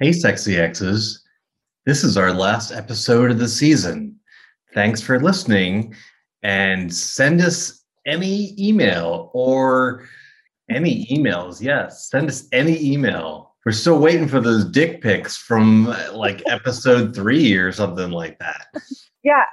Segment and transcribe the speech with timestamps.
[0.00, 1.24] Hey, sexy exes.
[1.84, 4.14] This is our last episode of the season.
[4.72, 5.92] Thanks for listening
[6.44, 10.08] and send us any email or
[10.70, 11.60] any emails.
[11.60, 13.56] Yes, send us any email.
[13.66, 18.68] We're still waiting for those dick pics from like episode three or something like that.
[19.24, 19.46] Yeah.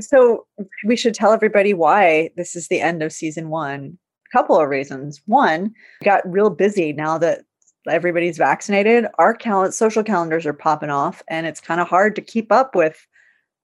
[0.00, 0.46] So
[0.86, 3.98] we should tell everybody why this is the end of season one.
[4.32, 5.20] A couple of reasons.
[5.26, 7.42] One, got real busy now that
[7.88, 12.22] everybody's vaccinated, our cal- social calendars are popping off, and it's kind of hard to
[12.22, 13.06] keep up with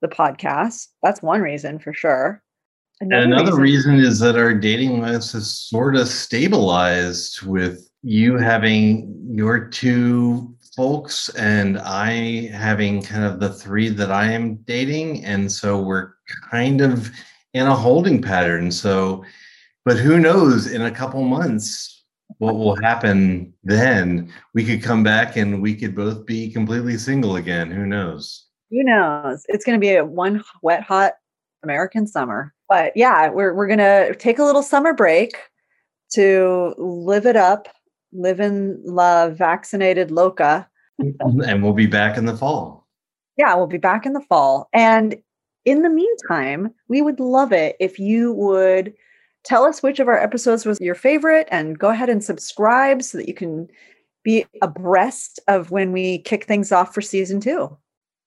[0.01, 0.89] the podcast.
[1.03, 2.43] That's one reason for sure.
[3.01, 7.91] Another and another reason, reason is that our dating list has sort of stabilized with
[8.03, 14.57] you having your two folks and I having kind of the three that I am
[14.57, 15.25] dating.
[15.25, 16.13] And so we're
[16.51, 17.11] kind of
[17.55, 18.71] in a holding pattern.
[18.71, 19.25] So,
[19.85, 21.96] but who knows in a couple months,
[22.39, 24.33] what will happen then?
[24.55, 27.71] We could come back and we could both be completely single again.
[27.71, 28.47] Who knows?
[28.71, 29.45] Who knows?
[29.49, 31.15] It's going to be a one wet, hot
[31.63, 32.53] American summer.
[32.69, 35.37] But yeah, we're we're going to take a little summer break
[36.15, 37.69] to live it up,
[38.13, 40.69] live in la vaccinated loca.
[40.99, 42.87] and we'll be back in the fall.
[43.37, 44.69] Yeah, we'll be back in the fall.
[44.73, 45.17] And
[45.65, 48.95] in the meantime, we would love it if you would
[49.47, 53.17] tell us which of our episodes was your favorite and go ahead and subscribe so
[53.17, 53.69] that you can
[54.25, 57.75] be abreast of when we kick things off for season two.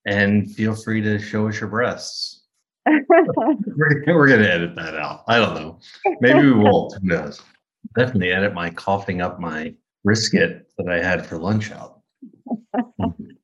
[0.05, 2.43] And feel free to show us your breasts.
[2.87, 5.23] we're, we're going to edit that out.
[5.27, 5.79] I don't know.
[6.21, 6.93] Maybe we won't.
[6.93, 7.41] Who knows?
[7.97, 9.73] Definitely edit my coughing up my
[10.03, 11.99] brisket that I had for lunch out.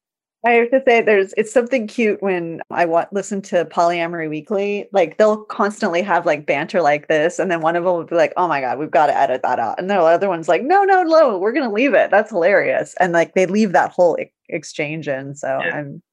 [0.45, 4.87] I have to say, there's it's something cute when I want listen to Polyamory Weekly.
[4.91, 8.15] Like they'll constantly have like banter like this, and then one of them will be
[8.15, 10.47] like, "Oh my god, we've got to edit that out," and then the other one's
[10.47, 12.11] like, "No, no, no, we're gonna leave it.
[12.11, 15.33] That's hilarious." And like they leave that whole e- exchange in.
[15.33, 15.77] So yeah.
[15.77, 16.03] I'm,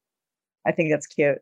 [0.65, 1.37] I think that's cute.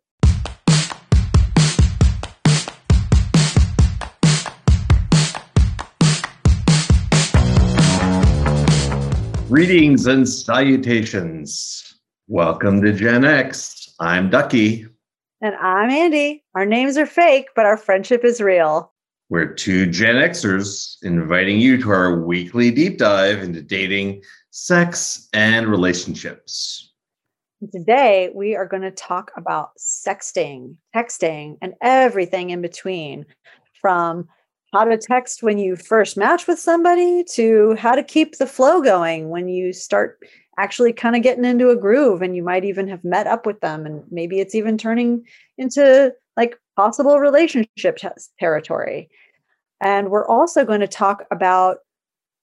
[9.48, 11.91] Greetings and salutations.
[12.34, 13.94] Welcome to Gen X.
[14.00, 14.88] I'm Ducky.
[15.42, 16.46] And I'm Andy.
[16.56, 18.94] Our names are fake, but our friendship is real.
[19.28, 25.68] We're two Gen Xers inviting you to our weekly deep dive into dating, sex, and
[25.68, 26.94] relationships.
[27.70, 33.26] Today, we are going to talk about sexting, texting, and everything in between
[33.82, 34.30] from
[34.72, 38.82] how to text when you first match with somebody to how to keep the flow
[38.82, 40.18] going when you start
[40.62, 43.60] actually kind of getting into a groove and you might even have met up with
[43.62, 45.26] them and maybe it's even turning
[45.58, 48.08] into like possible relationship t-
[48.40, 49.10] territory.
[49.82, 51.78] And we're also going to talk about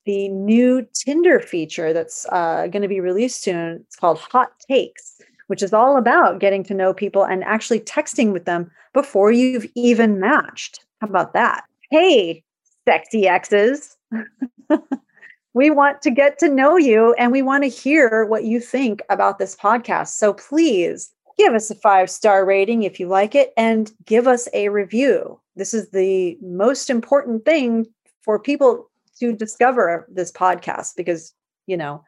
[0.05, 3.85] the new tinder feature that's uh, going to be released soon.
[3.87, 8.33] It's called hot takes which is all about getting to know people and actually texting
[8.33, 10.85] with them before you've even matched.
[11.01, 11.65] How about that?
[11.91, 12.45] Hey
[12.87, 13.97] sexy exes
[15.55, 19.03] we want to get to know you and we want to hear what you think
[19.11, 20.09] about this podcast.
[20.09, 24.49] So please give us a five star rating if you like it and give us
[24.53, 25.41] a review.
[25.57, 27.87] This is the most important thing
[28.23, 31.33] for people to discover this podcast because,
[31.67, 32.05] you know,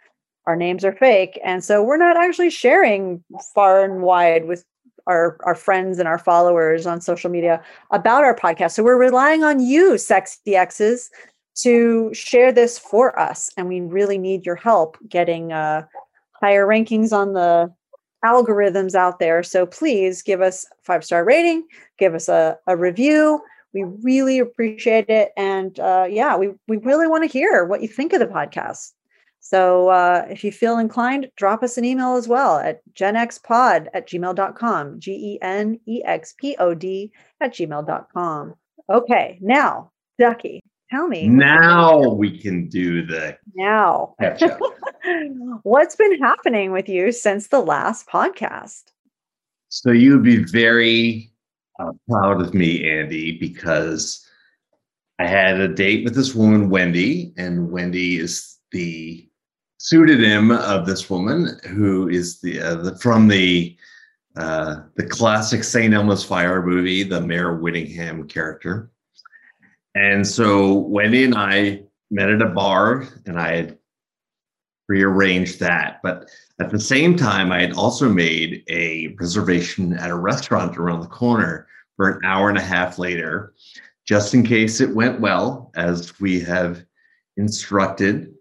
[0.47, 1.39] our names are fake.
[1.45, 3.23] And so we're not actually sharing
[3.55, 4.65] far and wide with
[5.07, 8.73] our, our friends and our followers on social media about our podcast.
[8.73, 11.11] So we're relying on you, sexy exes,
[11.57, 13.51] to share this for us.
[13.57, 15.85] And we really need your help getting uh,
[16.33, 17.73] higher rankings on the
[18.25, 19.43] algorithms out there.
[19.43, 21.67] So please give us five star rating,
[21.99, 23.43] give us a, a review.
[23.73, 25.33] We really appreciate it.
[25.37, 28.93] And uh, yeah, we, we really want to hear what you think of the podcast.
[29.41, 34.07] So uh, if you feel inclined, drop us an email as well at genxpod at
[34.07, 37.11] gmail.com, G E N E X P O D
[37.41, 38.55] at gmail.com.
[38.91, 40.61] Okay, now, Ducky,
[40.91, 41.29] Tell me.
[41.29, 44.17] Now we can do the now.
[45.63, 48.85] What's been happening with you since the last podcast?
[49.69, 51.31] So you'd be very
[51.79, 54.27] uh, proud of me, Andy, because
[55.21, 59.29] I had a date with this woman, Wendy, and Wendy is the
[59.79, 63.77] pseudonym of this woman who is the, uh, the from the
[64.37, 65.93] uh, the classic St.
[65.93, 68.91] Elmo's Fire movie, the Mare Winningham character.
[69.95, 73.79] And so Wendy and I met at a bar and I had
[74.89, 76.01] rearranged that.
[76.03, 76.29] But
[76.61, 81.07] at the same time, I had also made a reservation at a restaurant around the
[81.07, 81.67] corner
[81.97, 83.53] for an hour and a half later,
[84.07, 86.85] just in case it went well, as we have
[87.37, 88.35] instructed.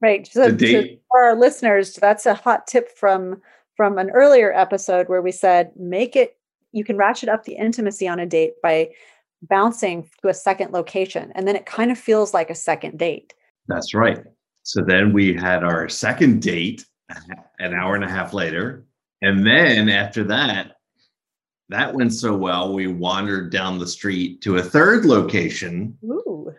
[0.00, 0.26] Right.
[0.26, 3.40] So, date for our listeners, that's a hot tip from
[3.76, 6.36] from an earlier episode where we said make it
[6.72, 8.90] you can ratchet up the intimacy on a date by
[9.42, 13.34] bouncing to a second location and then it kind of feels like a second date.
[13.68, 14.18] That's right.
[14.62, 16.84] So then we had our second date
[17.58, 18.84] an hour and a half later.
[19.22, 20.76] And then after that,
[21.70, 26.52] that went so well, we wandered down the street to a third location, Ooh.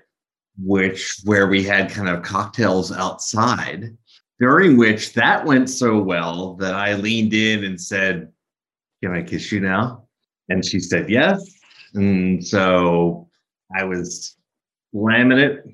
[0.57, 3.95] which where we had kind of cocktails outside.
[4.39, 8.31] During which that went so well that I leaned in and said,
[9.03, 10.07] "Can I kiss you now?"
[10.47, 11.58] And she said yes.
[11.93, 13.27] And so
[13.75, 14.35] I was
[14.91, 15.65] slamming it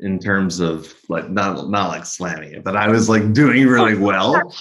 [0.00, 3.96] in terms of like not not like slamming it, but I was like doing really
[3.96, 4.34] well.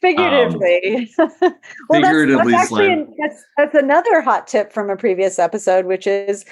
[0.00, 1.10] figuratively.
[1.18, 1.30] Um,
[1.88, 6.06] well, figuratively that's, that's actually that's, that's another hot tip from a previous episode, which
[6.06, 6.44] is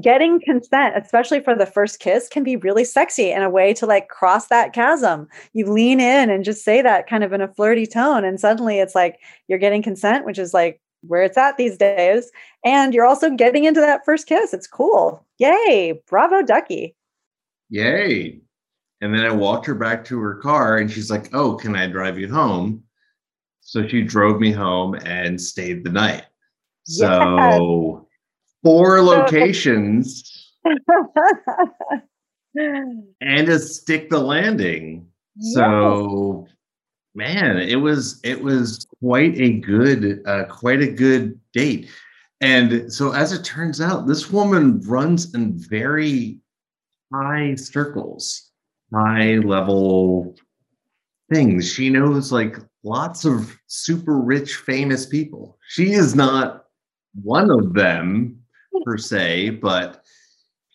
[0.00, 3.86] getting consent, especially for the first kiss, can be really sexy and a way to
[3.86, 5.28] like cross that chasm.
[5.52, 8.80] You lean in and just say that kind of in a flirty tone, and suddenly
[8.80, 12.30] it's like you're getting consent, which is like where it's at these days.
[12.64, 14.52] And you're also getting into that first kiss.
[14.52, 15.24] It's cool.
[15.38, 16.00] Yay.
[16.08, 16.96] Bravo, Ducky.
[17.70, 18.40] Yay.
[19.00, 21.86] And then I walked her back to her car and she's like, Oh, can I
[21.86, 22.82] drive you home?
[23.60, 26.24] So she drove me home and stayed the night.
[26.84, 28.06] So yes.
[28.62, 30.54] four locations
[32.54, 35.06] and a stick the landing.
[35.36, 35.54] Yes.
[35.54, 36.48] So
[37.14, 41.90] man, it was it was quite a good uh, quite a good date.
[42.40, 46.38] And so as it turns out, this woman runs in very
[47.12, 48.50] high circles,
[48.94, 50.36] high level
[51.32, 51.72] things.
[51.72, 55.58] She knows like lots of super rich, famous people.
[55.68, 56.66] She is not
[57.22, 58.40] one of them
[58.84, 60.04] per se, but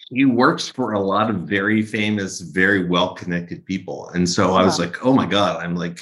[0.10, 4.10] she works for a lot of very famous, very well connected people.
[4.10, 6.02] And so I was like, oh my God, I'm like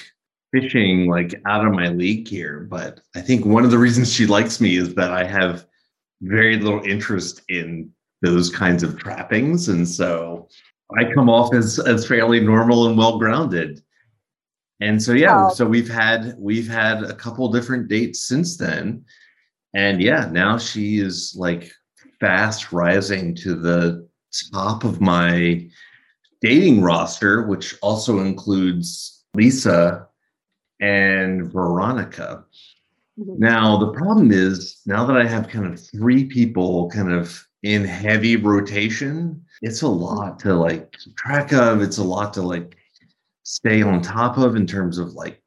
[0.51, 2.68] fishing like out of my league here.
[2.69, 5.65] But I think one of the reasons she likes me is that I have
[6.21, 9.69] very little interest in those kinds of trappings.
[9.69, 10.48] And so
[10.98, 13.81] I come off as, as fairly normal and well grounded.
[14.81, 19.06] And so yeah, so we've had we've had a couple different dates since then.
[19.75, 21.71] And yeah, now she is like
[22.19, 24.07] fast rising to the
[24.51, 25.69] top of my
[26.42, 30.07] dating roster, which also includes Lisa,
[30.81, 32.44] and Veronica.
[33.19, 33.39] Mm-hmm.
[33.39, 37.86] Now, the problem is now that I have kind of three people kind of in
[37.86, 41.81] heavy rotation, it's a lot to like keep track of.
[41.81, 42.75] It's a lot to like
[43.44, 45.42] stay on top of in terms of like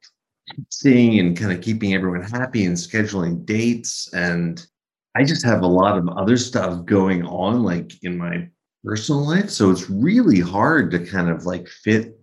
[0.69, 4.13] seeing and kind of keeping everyone happy and scheduling dates.
[4.13, 4.65] And
[5.15, 8.47] I just have a lot of other stuff going on, like in my
[8.83, 9.49] personal life.
[9.49, 12.14] So it's really hard to kind of like fit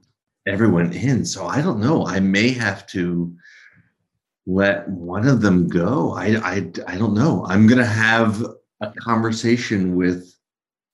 [0.46, 1.24] everyone in.
[1.24, 2.06] So I don't know.
[2.06, 3.34] I may have to
[4.46, 6.12] let one of them go.
[6.12, 7.44] I I, I don't know.
[7.46, 8.44] I'm gonna have
[8.80, 10.34] a conversation with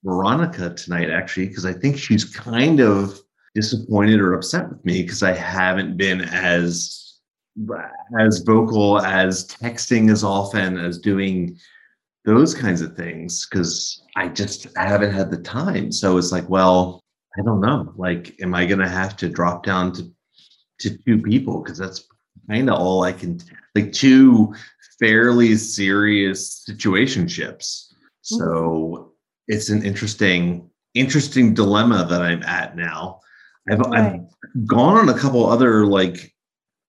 [0.03, 3.19] Veronica tonight, actually, because I think she's kind of
[3.55, 7.05] disappointed or upset with me because I haven't been as
[8.19, 11.57] as vocal as texting as often as doing
[12.23, 15.91] those kinds of things because I just haven't had the time.
[15.91, 17.03] So it's like, well,
[17.37, 17.93] I don't know.
[17.95, 20.11] Like, am I going to have to drop down to
[20.79, 22.07] to two people because that's
[22.49, 23.39] kind of all I can
[23.75, 24.53] like two
[24.99, 27.93] fairly serious situationships.
[27.93, 28.37] Mm-hmm.
[28.37, 29.13] So
[29.47, 33.19] it's an interesting interesting dilemma that I'm at now.
[33.69, 34.13] I've right.
[34.13, 36.33] I've gone on a couple other like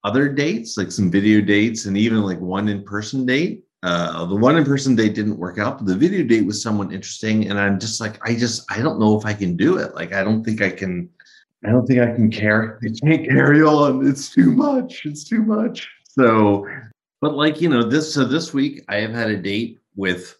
[0.04, 4.36] other dates, like some video dates and even like one in person date uh, the
[4.36, 7.48] one in person date didn't work out, but the video date was someone interesting.
[7.48, 9.94] And I'm just like, I just, I don't know if I can do it.
[9.94, 11.08] Like, I don't think I can,
[11.64, 14.06] I don't think I can carry, I can't carry on.
[14.06, 15.06] It's too much.
[15.06, 15.88] It's too much.
[16.04, 16.66] So,
[17.20, 20.36] but like, you know, this, so this week I have had a date with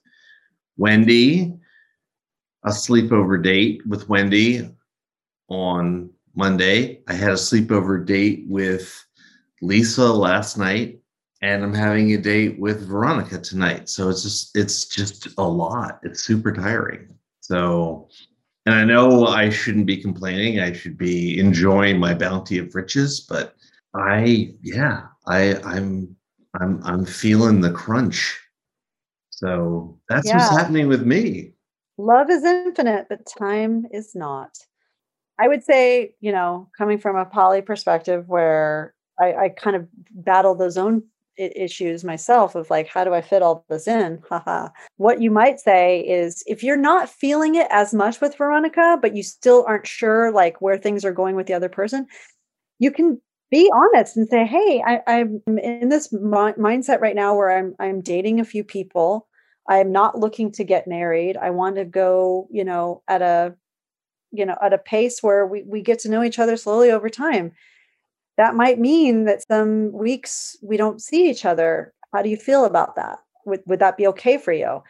[0.76, 1.54] Wendy,
[2.64, 4.68] a sleepover date with Wendy
[5.48, 7.02] on Monday.
[7.08, 9.02] I had a sleepover date with
[9.62, 10.99] Lisa last night
[11.42, 13.88] and I'm having a date with Veronica tonight.
[13.88, 16.00] So it's just it's just a lot.
[16.02, 17.14] It's super tiring.
[17.40, 18.08] So
[18.66, 20.60] and I know I shouldn't be complaining.
[20.60, 23.54] I should be enjoying my bounty of riches, but
[23.94, 26.14] I yeah, I I'm
[26.60, 28.38] I'm I'm feeling the crunch.
[29.30, 30.36] So that's yeah.
[30.36, 31.54] what's happening with me.
[31.96, 34.58] Love is infinite, but time is not.
[35.38, 39.88] I would say, you know, coming from a poly perspective where I, I kind of
[40.10, 41.04] battle those own
[41.40, 44.22] issues myself of like how do i fit all this in?
[44.28, 48.98] Haha what you might say is if you're not feeling it as much with veronica
[49.00, 52.06] but you still aren't sure like where things are going with the other person
[52.78, 53.20] you can
[53.50, 57.74] be honest and say hey I, am in this mi- mindset right now where i'm
[57.78, 59.26] i'm dating a few people.
[59.68, 61.36] I'm not looking to get married.
[61.36, 63.54] I want to go you know at a
[64.32, 67.08] you know at a pace where we, we get to know each other slowly over
[67.08, 67.52] time
[68.36, 71.92] that might mean that some weeks we don't see each other.
[72.12, 73.18] How do you feel about that?
[73.46, 74.82] Would, would that be okay for you?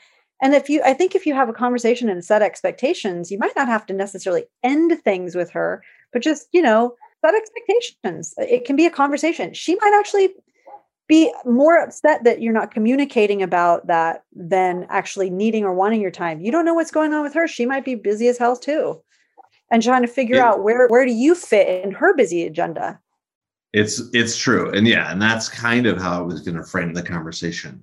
[0.42, 3.54] And if you i think if you have a conversation and set expectations you might
[3.54, 5.82] not have to necessarily end things with her
[6.14, 6.94] but just you know
[7.25, 8.35] set expectations.
[8.38, 9.52] It can be a conversation.
[9.52, 10.30] She might actually
[11.09, 16.11] be more upset that you're not communicating about that than actually needing or wanting your
[16.11, 16.40] time.
[16.40, 17.49] You don't know what's going on with her.
[17.49, 19.00] She might be busy as hell too.
[19.73, 22.99] And trying to figure it, out where where do you fit in her busy agenda
[23.72, 24.70] it's it's true.
[24.72, 27.80] And yeah and that's kind of how i was going to frame the conversation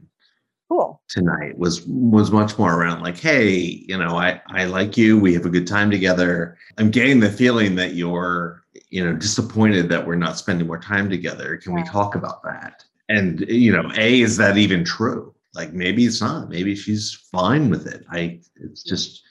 [0.69, 1.01] cool.
[1.07, 5.17] tonight was was much more around like hey you know i i like you.
[5.17, 6.57] We have a good time together.
[6.77, 11.09] I'm getting the feeling that you're you know disappointed that we're not spending more time
[11.09, 11.57] together.
[11.57, 11.83] Can yeah.
[11.83, 12.83] we talk about that?
[13.09, 15.33] And you know a is that even true?
[15.53, 16.49] Like maybe it's not.
[16.49, 18.05] Maybe she's fine with it.
[18.11, 19.23] I it's just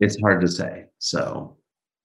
[0.00, 0.86] it's hard to say.
[0.98, 1.56] So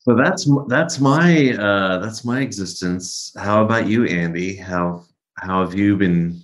[0.08, 3.34] so that's that's my uh, that's my existence.
[3.38, 4.56] How about you, Andy?
[4.56, 5.04] How
[5.36, 6.42] how have you been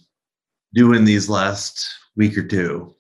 [0.74, 2.93] doing these last week or two?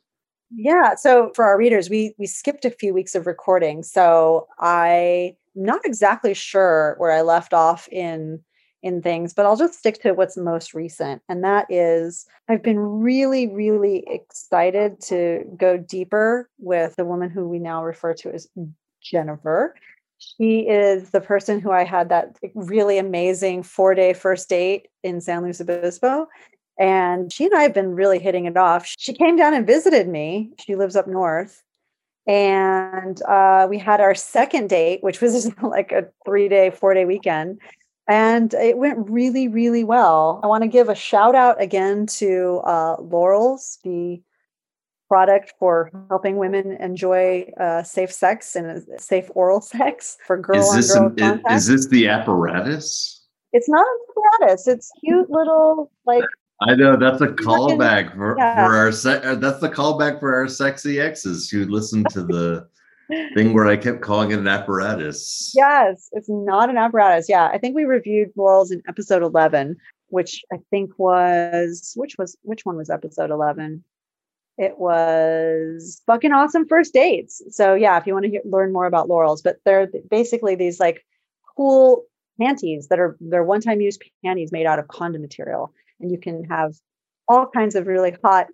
[0.55, 0.95] Yeah.
[0.95, 3.83] So for our readers, we we skipped a few weeks of recording.
[3.83, 8.39] So I am not exactly sure where I left off in
[8.83, 11.21] in things, but I'll just stick to what's most recent.
[11.27, 17.49] And that is I've been really, really excited to go deeper with the woman who
[17.49, 18.47] we now refer to as
[19.01, 19.75] Jennifer.
[20.37, 25.21] She is the person who I had that really amazing four day first date in
[25.21, 26.27] San Luis Obispo.
[26.79, 28.85] And she and I have been really hitting it off.
[28.97, 30.51] She came down and visited me.
[30.59, 31.63] She lives up north.
[32.25, 37.05] And uh, we had our second date, which was like a three day, four day
[37.05, 37.59] weekend.
[38.07, 40.41] And it went really, really well.
[40.43, 44.21] I want to give a shout out again to uh, Lorals, the
[45.13, 50.73] product for helping women enjoy uh, safe sex and safe oral sex for girl is
[50.73, 53.21] this on girl an, is, this the apparatus?
[53.51, 54.67] It's not an apparatus.
[54.67, 56.23] It's cute little like.
[56.61, 58.55] I know that's a callback for, yeah.
[58.55, 62.67] for our se- uh, that's the callback for our sexy exes who listen to the
[63.35, 65.51] thing where I kept calling it an apparatus.
[65.53, 67.29] Yes, it's not an apparatus.
[67.29, 69.75] Yeah, I think we reviewed Lorals in episode 11,
[70.07, 73.83] which I think was which was which one was episode 11?
[74.57, 77.41] It was fucking awesome first dates.
[77.49, 80.79] So yeah, if you want to hear, learn more about Lorals, but they're basically these
[80.79, 81.03] like
[81.57, 82.03] cool
[82.39, 86.43] panties that are they're one-time use panties made out of condom material, and you can
[86.45, 86.75] have
[87.27, 88.47] all kinds of really hot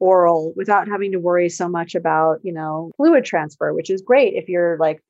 [0.00, 4.34] oral without having to worry so much about you know fluid transfer, which is great
[4.34, 5.02] if you're like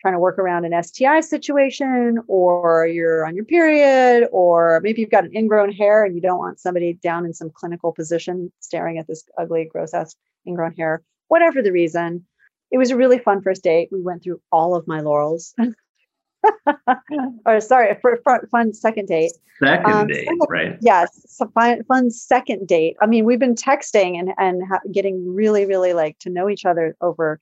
[0.00, 5.10] trying to work around an STI situation, or you're on your period, or maybe you've
[5.10, 8.98] got an ingrown hair and you don't want somebody down in some clinical position staring
[8.98, 10.16] at this ugly, gross ass
[10.46, 12.24] ingrown hair, whatever the reason.
[12.70, 13.88] It was a really fun first date.
[13.90, 15.52] We went through all of my Lorals.
[17.46, 19.32] or sorry, for, for fun second date.
[19.62, 20.78] Second um, date, second, right?
[20.80, 22.96] Yes, so fun, fun second date.
[23.02, 26.64] I mean, we've been texting and and ha- getting really, really like to know each
[26.64, 27.38] other over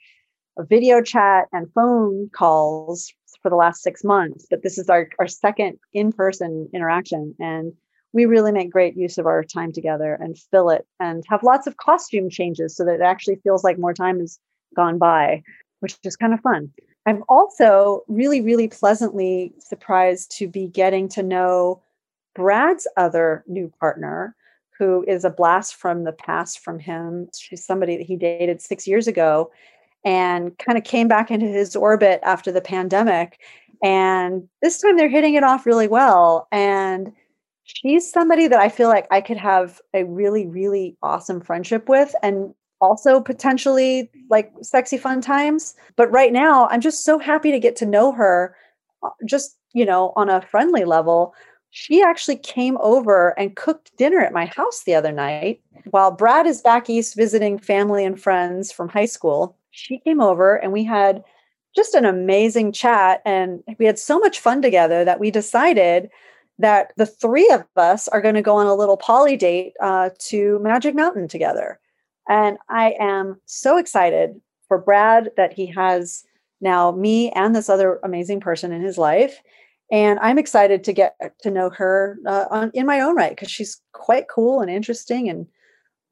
[0.65, 3.13] video chat and phone calls
[3.43, 7.35] for the last six months, but this is our, our second in person interaction.
[7.39, 7.73] And
[8.13, 11.67] we really make great use of our time together and fill it and have lots
[11.67, 14.39] of costume changes so that it actually feels like more time has
[14.75, 15.43] gone by,
[15.81, 16.71] which is kind of fun.
[17.07, 21.83] I'm also really, really pleasantly surprised to be getting to know
[22.35, 24.35] Brad's other new partner,
[24.79, 27.29] who is a blast from the past from him.
[27.37, 29.51] She's somebody that he dated six years ago
[30.09, 33.39] and kind of came back into his orbit after the pandemic.
[33.85, 36.49] And this time they're hitting it off really well.
[36.51, 37.13] And
[37.65, 42.15] she's somebody that I feel like I could have a really, really awesome friendship with
[42.23, 45.75] and also potentially like sexy fun times.
[45.97, 48.57] But right now, I'm just so happy to get to know her
[49.03, 51.35] uh, just, you know, on a friendly level.
[51.69, 55.61] She actually came over and cooked dinner at my house the other night
[55.91, 60.57] while Brad is back east visiting family and friends from high school she came over
[60.57, 61.23] and we had
[61.77, 66.11] just an amazing chat and we had so much fun together that we decided
[66.59, 70.11] that the three of us are going to go on a little poly date uh,
[70.19, 71.79] to Magic Mountain together.
[72.29, 76.25] And I am so excited for Brad that he has
[76.61, 79.41] now me and this other amazing person in his life.
[79.91, 83.51] and I'm excited to get to know her uh, on, in my own right because
[83.51, 85.47] she's quite cool and interesting and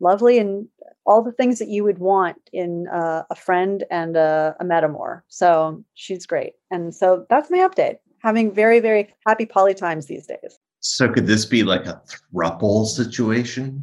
[0.00, 0.68] lovely and
[1.06, 5.22] all the things that you would want in uh, a friend and a, a metamor.
[5.28, 6.54] So she's great.
[6.70, 7.96] And so that's my update.
[8.22, 10.58] Having very, very happy poly times these days.
[10.80, 12.00] So could this be like a
[12.34, 13.82] thruple situation?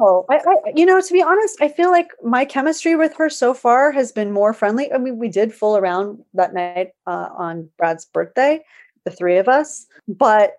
[0.00, 3.28] Oh, I, I, you know, to be honest, I feel like my chemistry with her
[3.28, 4.90] so far has been more friendly.
[4.92, 8.64] I mean, we did fool around that night uh, on Brad's birthday,
[9.04, 10.54] the three of us, but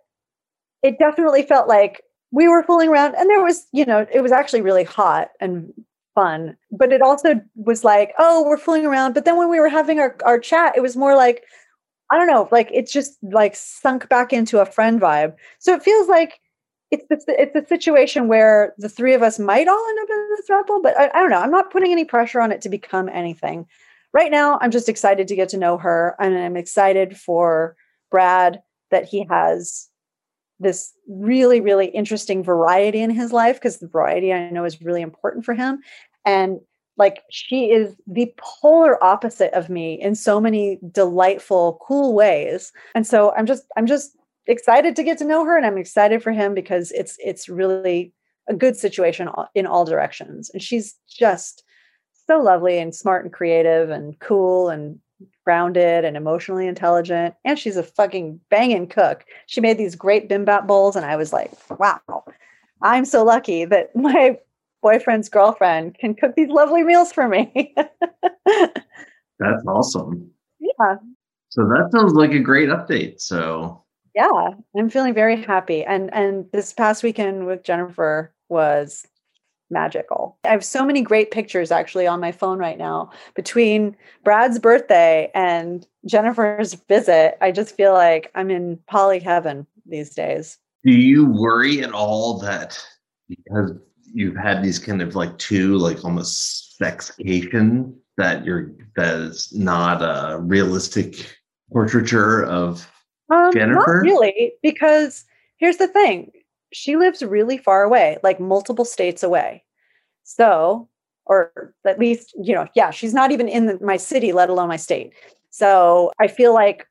[0.83, 4.31] it definitely felt like we were fooling around and there was, you know, it was
[4.31, 5.73] actually really hot and
[6.15, 9.13] fun, but it also was like, oh, we're fooling around.
[9.13, 11.43] But then when we were having our, our chat, it was more like,
[12.11, 15.35] I don't know, like it's just like sunk back into a friend vibe.
[15.59, 16.39] So it feels like
[16.91, 20.29] it's the, it's a situation where the three of us might all end up in
[20.29, 21.41] this throuple, but I, I, don't know.
[21.41, 23.65] I'm not putting any pressure on it to become anything.
[24.13, 27.75] Right now, I'm just excited to get to know her, and I'm excited for
[28.11, 29.89] Brad that he has
[30.63, 35.01] this really, really interesting variety in his life because the variety I know is really
[35.01, 35.79] important for him.
[36.25, 36.59] And
[36.97, 42.71] like she is the polar opposite of me in so many delightful, cool ways.
[42.95, 44.15] And so I'm just, I'm just
[44.47, 48.13] excited to get to know her and I'm excited for him because it's it's really
[48.49, 50.49] a good situation in all directions.
[50.49, 51.63] And she's just
[52.27, 54.99] so lovely and smart and creative and cool and
[55.43, 57.35] grounded and emotionally intelligent.
[57.45, 59.25] And she's a fucking banging cook.
[59.47, 60.95] She made these great bimbap bowls.
[60.95, 61.99] And I was like, wow,
[62.81, 64.37] I'm so lucky that my
[64.81, 67.73] boyfriend's girlfriend can cook these lovely meals for me.
[68.45, 70.29] That's awesome.
[70.59, 70.95] Yeah.
[71.49, 73.21] So that sounds like a great update.
[73.21, 73.83] So
[74.15, 79.07] yeah i'm feeling very happy and and this past weekend with jennifer was
[79.73, 80.37] magical.
[80.45, 85.29] I have so many great pictures actually on my phone right now between brad's birthday
[85.33, 87.37] and jennifer's visit.
[87.41, 90.57] I just feel like i'm in poly heaven these days.
[90.85, 92.81] Do you worry at all that
[93.27, 93.73] because
[94.13, 100.01] you've had these kind of like two like almost sexcation that you're that is not
[100.01, 101.37] a realistic
[101.71, 102.89] portraiture of
[103.29, 104.03] um, Jennifer?
[104.03, 105.25] Not really, because
[105.57, 106.31] here's the thing
[106.73, 109.63] she lives really far away, like multiple states away.
[110.23, 110.89] So,
[111.25, 114.77] or at least, you know, yeah, she's not even in my city, let alone my
[114.77, 115.13] state.
[115.49, 116.87] So I feel like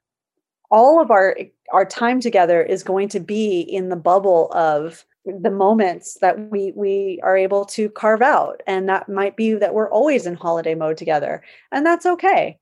[0.71, 1.37] all of our
[1.73, 6.73] our time together is going to be in the bubble of the moments that we
[6.75, 10.75] we are able to carve out and that might be that we're always in holiday
[10.75, 12.59] mode together and that's okay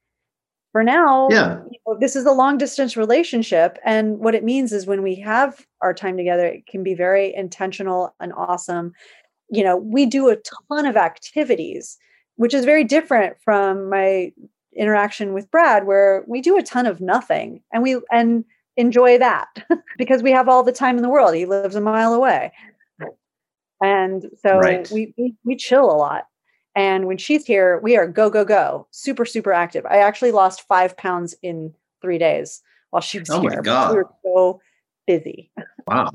[0.72, 1.58] for now yeah.
[1.70, 3.78] you know, this is a long distance relationship.
[3.84, 7.34] And what it means is when we have our time together it can be very
[7.34, 8.92] intentional and awesome.
[9.50, 10.36] You know we do a
[10.68, 11.98] ton of activities
[12.36, 14.32] which is very different from my
[14.74, 18.44] interaction with brad where we do a ton of nothing and we and
[18.76, 19.48] enjoy that
[19.98, 21.34] because we have all the time in the world.
[21.34, 22.52] He lives a mile away.
[23.82, 24.90] And so right.
[24.90, 26.26] we, we we chill a lot
[26.74, 29.84] and when she's here, we are go, go, go, super, super active.
[29.86, 33.56] I actually lost five pounds in three days while she was oh here.
[33.56, 33.90] My God.
[33.90, 34.60] We were so
[35.06, 35.50] busy.
[35.86, 36.10] Wow.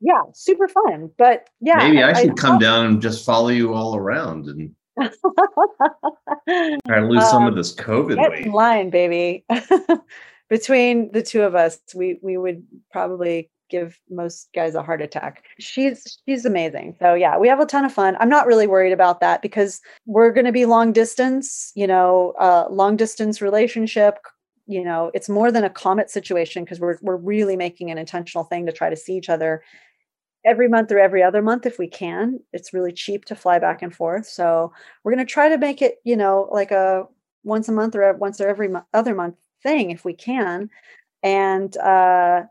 [0.00, 1.10] yeah, super fun.
[1.16, 1.78] But yeah.
[1.78, 4.74] Maybe I, I should I, come I, down and just follow you all around and
[6.86, 8.46] try to lose um, some of um, this COVID get weight.
[8.46, 9.44] In line, baby.
[10.48, 15.44] Between the two of us, we we would probably give most guys a heart attack.
[15.58, 16.96] She's she's amazing.
[17.00, 18.16] So yeah, we have a ton of fun.
[18.20, 22.34] I'm not really worried about that because we're going to be long distance, you know,
[22.38, 24.18] uh long distance relationship,
[24.66, 28.44] you know, it's more than a comet situation because we're we're really making an intentional
[28.44, 29.62] thing to try to see each other
[30.44, 32.38] every month or every other month if we can.
[32.52, 34.26] It's really cheap to fly back and forth.
[34.26, 37.06] So we're going to try to make it, you know, like a
[37.44, 40.70] once a month or once or every other month thing if we can.
[41.22, 42.42] And uh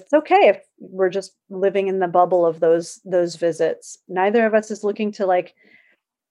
[0.00, 3.98] it's okay if we're just living in the bubble of those those visits.
[4.08, 5.54] Neither of us is looking to like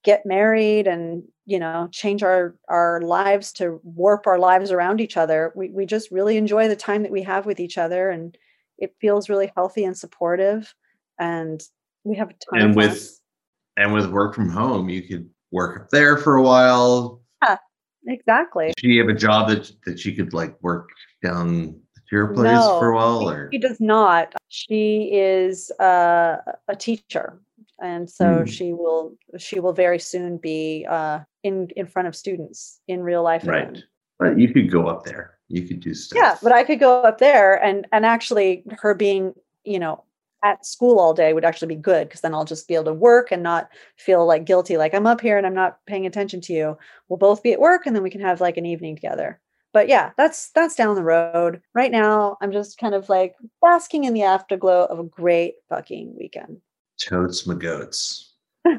[0.04, 5.16] get married and you know change our our lives to warp our lives around each
[5.16, 5.52] other.
[5.54, 8.36] We, we just really enjoy the time that we have with each other and
[8.78, 10.74] it feels really healthy and supportive
[11.18, 11.62] and
[12.04, 13.84] we have a ton and with fun.
[13.84, 17.22] and with work from home you could work up there for a while.
[17.42, 17.58] Yeah
[18.06, 18.72] exactly.
[18.78, 20.90] She have a job that that she could like work
[21.22, 21.80] down
[22.12, 26.36] your place no, for a while or she does not she is uh,
[26.68, 27.40] a teacher
[27.82, 28.48] and so mm.
[28.48, 33.22] she will she will very soon be uh, in in front of students in real
[33.22, 33.82] life right again.
[34.18, 37.02] but you could go up there you could do stuff yeah but i could go
[37.02, 40.04] up there and and actually her being you know
[40.44, 42.92] at school all day would actually be good because then I'll just be able to
[42.92, 46.40] work and not feel like guilty, like I'm up here and I'm not paying attention
[46.40, 46.76] to you.
[47.08, 49.40] We'll both be at work and then we can have like an evening together
[49.72, 51.60] but yeah, that's that's down the road.
[51.74, 56.14] Right now, I'm just kind of like basking in the afterglow of a great fucking
[56.18, 56.58] weekend.
[57.00, 58.34] Totes my goats.
[58.64, 58.76] yeah,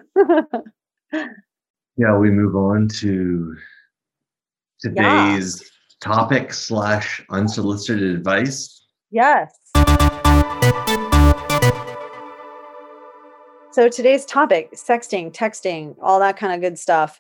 [2.18, 3.56] we move on to
[4.80, 5.68] today's yeah.
[6.00, 8.86] topic slash unsolicited advice.
[9.10, 9.60] Yes.
[13.72, 17.20] So today's topic, sexting, texting, all that kind of good stuff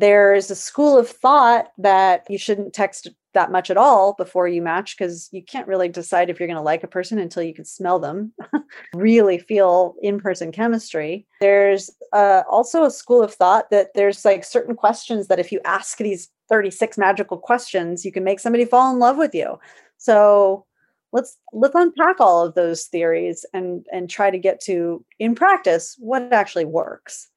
[0.00, 4.62] there's a school of thought that you shouldn't text that much at all before you
[4.62, 7.52] match because you can't really decide if you're going to like a person until you
[7.52, 8.32] can smell them,
[8.94, 11.26] really feel in person chemistry.
[11.40, 15.60] There's uh, also a school of thought that there's like certain questions that if you
[15.64, 19.58] ask these 36 magical questions, you can make somebody fall in love with you.
[19.98, 20.64] So
[21.12, 25.96] let's let's unpack all of those theories and and try to get to in practice
[25.98, 27.28] what actually works.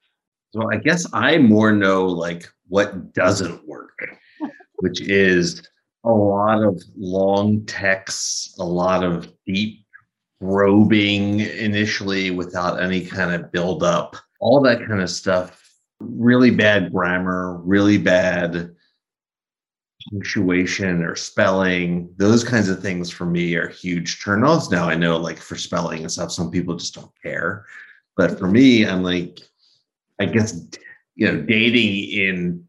[0.54, 3.98] So I guess I more know like what doesn't work,
[4.78, 5.66] which is
[6.04, 9.86] a lot of long texts, a lot of deep
[10.42, 15.58] probing initially without any kind of build up, all that kind of stuff.
[16.00, 18.76] Really bad grammar, really bad
[20.10, 22.12] punctuation or spelling.
[22.18, 24.72] Those kinds of things for me are huge turnoffs.
[24.72, 27.66] Now I know like for spelling and stuff, some people just don't care.
[28.18, 29.40] But for me, I'm like,
[30.22, 30.56] I guess
[31.16, 32.64] you know, dating in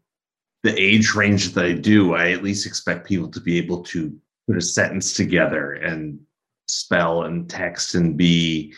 [0.63, 4.13] the age range that I do, I at least expect people to be able to
[4.47, 6.19] put a sentence together and
[6.67, 8.73] spell and text and be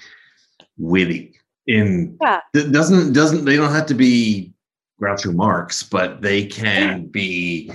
[0.78, 1.36] witty.
[1.68, 2.42] In yeah.
[2.54, 4.54] doesn't doesn't they don't have to be
[5.02, 7.72] Groucho Marx, but they can be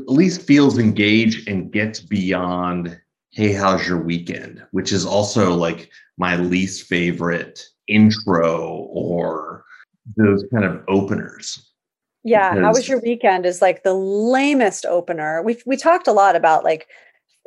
[0.00, 2.98] at least feels engaged and gets beyond
[3.30, 9.64] hey how's your weekend which is also like my least favorite intro or
[10.16, 11.70] those kind of openers.
[12.24, 15.42] Yeah, how was your weekend is like the lamest opener.
[15.42, 16.86] We we talked a lot about like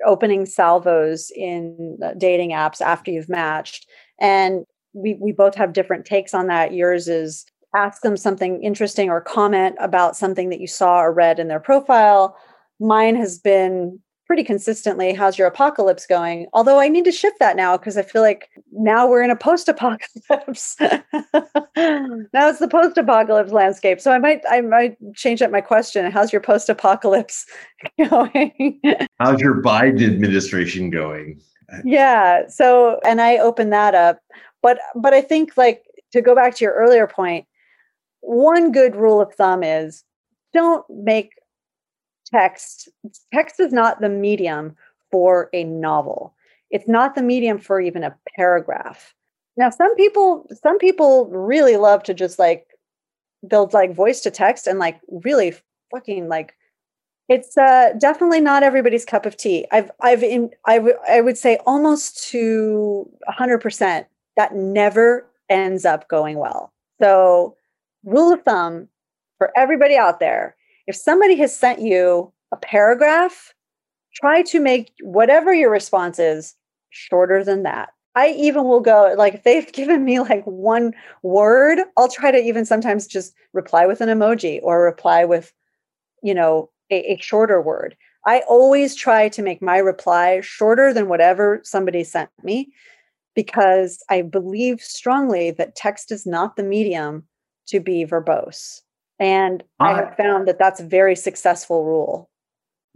[0.05, 3.87] opening salvos in uh, dating apps after you've matched
[4.19, 6.73] and we we both have different takes on that.
[6.73, 11.39] Yours is ask them something interesting or comment about something that you saw or read
[11.39, 12.37] in their profile.
[12.79, 16.47] Mine has been pretty consistently how's your apocalypse going?
[16.53, 19.35] Although i need to shift that now because i feel like now we're in a
[19.35, 20.77] post-apocalypse.
[21.77, 23.99] Now it's the post-apocalypse landscape.
[24.01, 26.09] So i might i might change up my question.
[26.11, 27.45] How's your post-apocalypse
[28.09, 28.81] going?
[29.19, 31.41] How's your biden administration going?
[31.83, 34.19] Yeah so and i open that up.
[34.61, 37.45] But but i think like to go back to your earlier point
[38.21, 40.03] one good rule of thumb is
[40.53, 41.31] don't make
[42.35, 42.89] text
[43.33, 44.75] text is not the medium
[45.11, 46.33] for a novel.
[46.71, 49.13] It's not the medium for even a paragraph.
[49.57, 52.67] Now some people some people really love to just like
[53.47, 55.53] build like voice to text and like really
[55.91, 56.55] fucking like
[57.29, 59.65] it's uh definitely not everybody's cup of tea.
[59.71, 66.07] I've i've in I, w- I would say almost to 100% that never ends up
[66.09, 66.73] going well.
[67.01, 67.55] So
[68.03, 68.89] rule of thumb
[69.37, 70.54] for everybody out there
[70.87, 73.53] if somebody has sent you a paragraph,
[74.13, 76.55] try to make whatever your response is
[76.89, 77.89] shorter than that.
[78.15, 80.93] I even will go like if they've given me like one
[81.23, 85.53] word, I'll try to even sometimes just reply with an emoji or reply with,
[86.23, 87.95] you know, a, a shorter word.
[88.25, 92.71] I always try to make my reply shorter than whatever somebody sent me
[93.35, 97.25] because I believe strongly that text is not the medium
[97.67, 98.81] to be verbose.
[99.19, 102.29] And I, I have found that that's a very successful rule.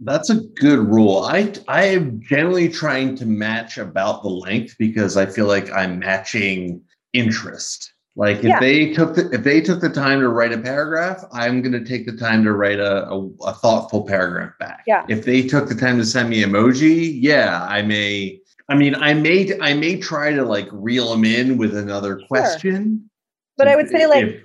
[0.00, 1.24] That's a good rule.
[1.24, 5.98] I I am generally trying to match about the length because I feel like I'm
[5.98, 7.92] matching interest.
[8.16, 8.60] Like if yeah.
[8.60, 11.84] they took the if they took the time to write a paragraph, I'm going to
[11.84, 14.84] take the time to write a, a, a thoughtful paragraph back.
[14.86, 15.04] Yeah.
[15.08, 18.40] If they took the time to send me emoji, yeah, I may.
[18.68, 22.26] I mean, I may I may try to like reel them in with another sure.
[22.26, 23.08] question.
[23.56, 24.42] But I would say like if,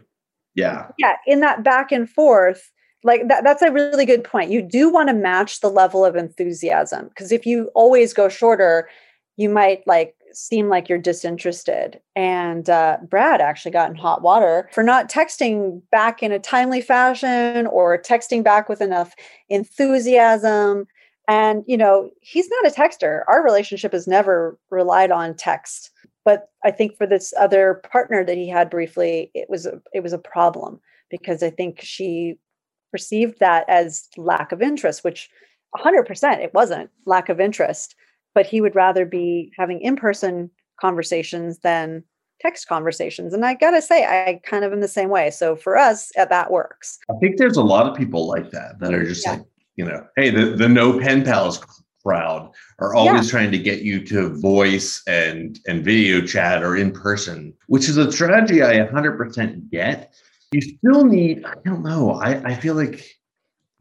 [0.56, 0.88] yeah.
[0.98, 1.16] Yeah.
[1.28, 2.72] In that back and forth,
[3.04, 4.52] like that, that's a really good point.
[4.52, 8.90] You do want to match the level of enthusiasm because if you always go shorter,
[9.38, 12.00] you might like seem like you're disinterested.
[12.16, 16.82] And uh, Brad actually got in hot water for not texting back in a timely
[16.82, 19.14] fashion or texting back with enough
[19.50, 20.88] enthusiasm.
[21.28, 23.22] And, you know, he's not a texter.
[23.28, 25.92] Our relationship has never relied on text
[26.26, 30.02] but I think for this other partner that he had briefly, it was a, it
[30.02, 32.36] was a problem because I think she
[32.92, 35.30] perceived that as lack of interest, which
[35.78, 37.96] 100% it wasn't lack of interest,
[38.34, 40.50] but he would rather be having in person
[40.82, 42.04] conversations than
[42.42, 43.34] text conversations.
[43.34, 45.30] And I got to say, I kind of am the same way.
[45.30, 46.98] So for us, uh, that works.
[47.10, 49.34] I think there's a lot of people like that that are just yeah.
[49.34, 49.44] like,
[49.76, 51.64] you know, hey, the, the no pen pals
[52.06, 53.32] crowd are always yeah.
[53.32, 57.98] trying to get you to voice and and video chat or in person, which is
[57.98, 60.14] a strategy I 100% get.
[60.52, 63.04] You still need, I don't know, I, I feel like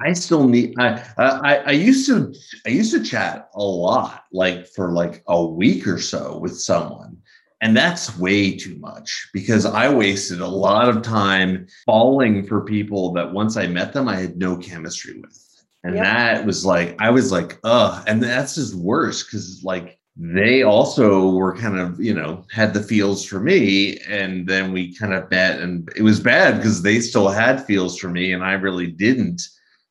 [0.00, 0.74] I still need.
[0.78, 2.34] I, I I used to
[2.66, 7.16] I used to chat a lot, like for like a week or so with someone,
[7.60, 13.12] and that's way too much because I wasted a lot of time falling for people
[13.12, 15.53] that once I met them, I had no chemistry with.
[15.84, 16.04] And yep.
[16.04, 21.30] that was like, I was like, oh, And that's just worse because, like, they also
[21.30, 23.98] were kind of, you know, had the feels for me.
[24.08, 27.98] And then we kind of met, and it was bad because they still had feels
[27.98, 29.42] for me and I really didn't.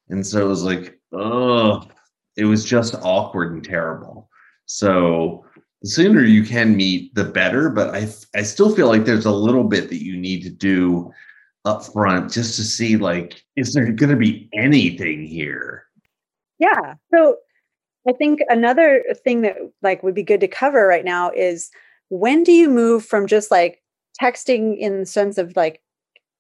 [0.10, 1.84] And so it was like, oh,
[2.38, 4.30] it was just awkward and terrible.
[4.66, 5.46] So
[5.84, 7.70] the sooner you can meet, the better.
[7.70, 11.12] But I, I still feel like there's a little bit that you need to do
[11.66, 15.86] up front just to see like is there going to be anything here?
[16.60, 17.38] Yeah so
[18.08, 21.72] i think another thing that like would be good to cover right now is
[22.10, 23.82] when do you move from just like
[24.22, 25.82] texting in the sense of like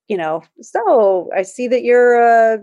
[0.08, 2.60] you know so i see that you're a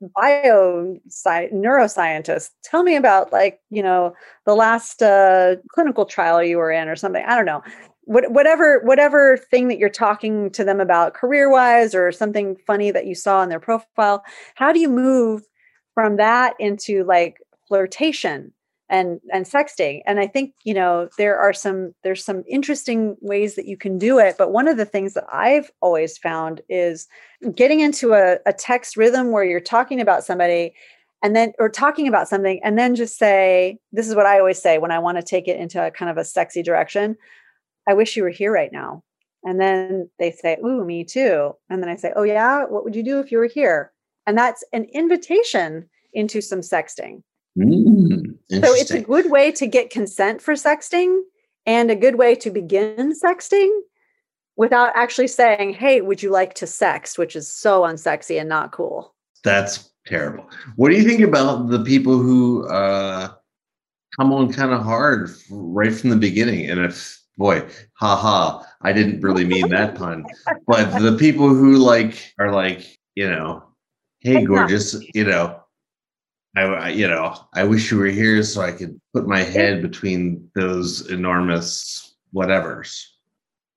[0.00, 2.50] bio sci- neuroscientist.
[2.62, 4.14] Tell me about like you know
[4.46, 7.24] the last uh, clinical trial you were in or something.
[7.26, 7.62] I don't know
[8.06, 12.90] what, whatever whatever thing that you're talking to them about career wise or something funny
[12.90, 14.22] that you saw in their profile
[14.54, 15.42] how do you move
[15.94, 17.38] from that into like
[17.68, 18.52] flirtation
[18.90, 20.02] and and sexting?
[20.06, 23.98] And i think you know there are some there's some interesting ways that you can
[23.98, 27.08] do it but one of the things that i've always found is
[27.54, 30.74] getting into a, a text rhythm where you're talking about somebody
[31.22, 34.60] and then or talking about something and then just say this is what i always
[34.60, 37.16] say when i want to take it into a kind of a sexy direction
[37.88, 39.02] I wish you were here right now.
[39.44, 41.52] And then they say, Ooh, me too.
[41.68, 42.64] And then I say, Oh, yeah.
[42.64, 43.92] What would you do if you were here?
[44.26, 47.22] And that's an invitation into some sexting.
[47.58, 51.20] Mm, so it's a good way to get consent for sexting
[51.66, 53.70] and a good way to begin sexting
[54.56, 57.18] without actually saying, Hey, would you like to sext?
[57.18, 59.14] Which is so unsexy and not cool.
[59.44, 60.48] That's terrible.
[60.76, 63.28] What do you think about the people who uh,
[64.18, 66.68] come on kind of hard right from the beginning?
[66.70, 70.24] And if boy, haha, I didn't really mean that pun.
[70.66, 73.64] But the people who like are like, you know,
[74.20, 75.60] hey, gorgeous, you know,
[76.56, 79.82] I, I, you know, I wish you were here so I could put my head
[79.82, 83.04] between those enormous whatevers.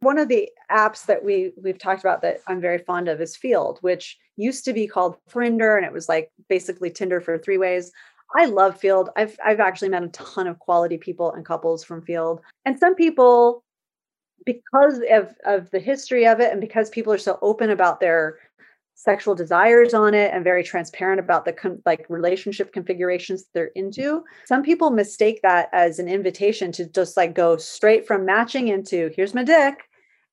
[0.01, 3.35] One of the apps that we we've talked about that I'm very fond of is
[3.35, 7.57] Feeld which used to be called 3nder, and it was like basically Tinder for three
[7.57, 7.91] ways.
[8.35, 9.09] I love Feeld.
[9.15, 12.39] I've I've actually met a ton of quality people and couples from Feeld.
[12.65, 13.63] And some people
[14.45, 18.37] because of of the history of it and because people are so open about their
[18.95, 24.63] sexual desires on it and very transparent about the like relationship configurations they're into some
[24.63, 29.35] people mistake that as an invitation to just like go straight from matching into here's
[29.35, 29.83] my dick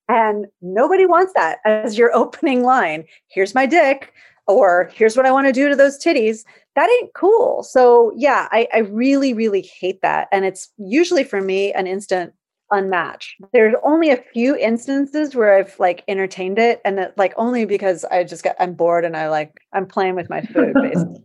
[0.09, 4.15] and nobody wants that as your opening line here's my dick
[4.47, 6.45] or here's what I want to do to those titties.
[6.77, 7.63] That ain't cool.
[7.63, 10.29] So yeah, I, I really, really hate that.
[10.33, 12.35] And it's usually for me an instant
[12.71, 13.37] unmatched.
[13.53, 18.05] There's only a few instances where I've like entertained it and it, like only because
[18.07, 21.25] I just got I'm bored and I like I'm playing with my food basically.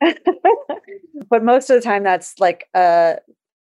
[1.28, 3.18] but most of the time that's like a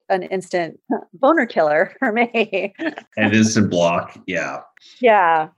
[0.10, 0.80] an instant
[1.14, 2.74] boner killer for me.
[3.18, 4.18] An instant block.
[4.26, 4.62] Yeah.
[5.00, 5.50] Yeah.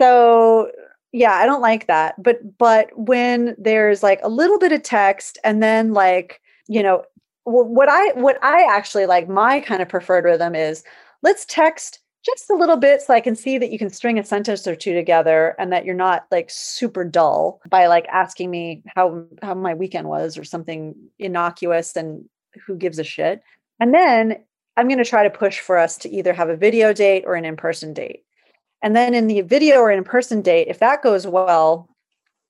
[0.00, 0.70] So
[1.12, 5.38] yeah i don't like that but but when there's like a little bit of text
[5.44, 7.02] and then like you know
[7.44, 10.84] what i what i actually like my kind of preferred rhythm is
[11.22, 14.24] let's text just a little bit so i can see that you can string a
[14.24, 18.82] sentence or two together and that you're not like super dull by like asking me
[18.94, 22.24] how how my weekend was or something innocuous and
[22.66, 23.42] who gives a shit.
[23.80, 24.36] And then
[24.76, 27.34] i'm going to try to push for us to either have a video date or
[27.34, 28.24] an in-person date
[28.82, 31.88] and then in the video or in person date, if that goes well,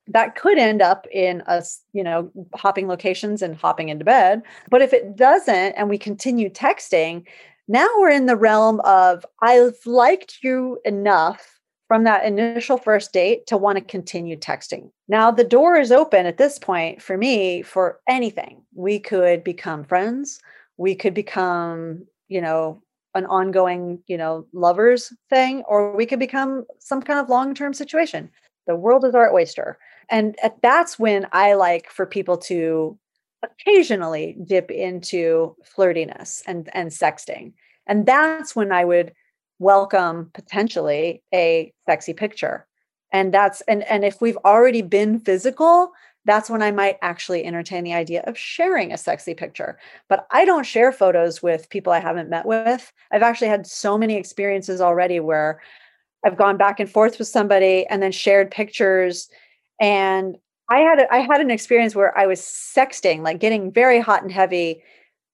[0.09, 4.43] that could end up in us, you know, hopping locations and hopping into bed.
[4.71, 7.25] But if it doesn't and we continue texting,
[7.69, 13.47] now we're in the realm of I've liked you enough from that initial first date
[13.47, 14.91] to want to continue texting.
[15.09, 18.63] Now the door is open at this point for me for anything.
[18.75, 20.41] We could become friends.
[20.77, 22.83] We could become, you know,
[23.15, 27.75] an ongoing, you know, lovers thing, or we could become some kind of long term
[27.75, 28.31] situation.
[28.67, 29.79] The world is our oyster.
[30.11, 32.99] And uh, that's when I like for people to
[33.43, 37.53] occasionally dip into flirtiness and, and sexting.
[37.87, 39.13] And that's when I would
[39.59, 42.67] welcome potentially a sexy picture.
[43.11, 45.93] And that's and and if we've already been physical,
[46.29, 49.79] that's when I might actually entertain the idea of sharing a sexy picture.
[50.09, 52.93] But I don't share photos with people I haven't met with.
[53.11, 55.61] I've actually had so many experiences already where
[56.25, 59.29] I've gone back and forth with somebody and then shared pictures.
[59.81, 60.37] And
[60.71, 64.23] I had a, I had an experience where I was sexting, like getting very hot
[64.23, 64.83] and heavy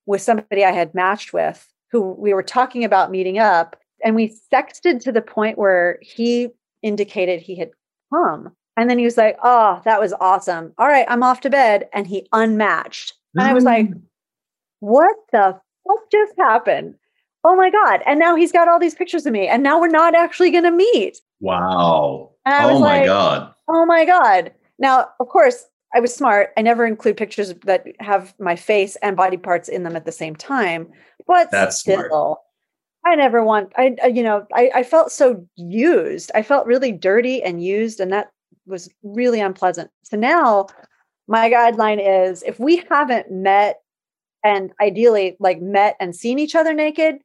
[0.05, 4.37] with somebody I had matched with, who we were talking about meeting up, and we
[4.53, 6.49] sexted to the point where he
[6.83, 7.71] indicated he had
[8.13, 10.73] come and then he was like, Oh, that was awesome.
[10.77, 11.89] All right, I'm off to bed.
[11.93, 13.13] And he unmatched.
[13.35, 14.01] And I was like, mm.
[14.79, 16.95] What the fuck just happened?
[17.43, 18.01] Oh my God.
[18.05, 19.47] And now he's got all these pictures of me.
[19.47, 21.21] And now we're not actually going to meet.
[21.39, 22.31] Wow.
[22.45, 23.53] Oh my like, God.
[23.67, 24.51] Oh my God.
[24.79, 26.51] Now, of course, I was smart.
[26.57, 30.11] I never include pictures that have my face and body parts in them at the
[30.11, 30.87] same time.
[31.27, 32.37] But that's still, smart.
[33.05, 33.71] I never want.
[33.77, 36.31] I you know I, I felt so used.
[36.35, 38.31] I felt really dirty and used, and that
[38.65, 39.91] was really unpleasant.
[40.03, 40.67] So now
[41.27, 43.81] my guideline is if we haven't met
[44.43, 47.17] and ideally like met and seen each other naked,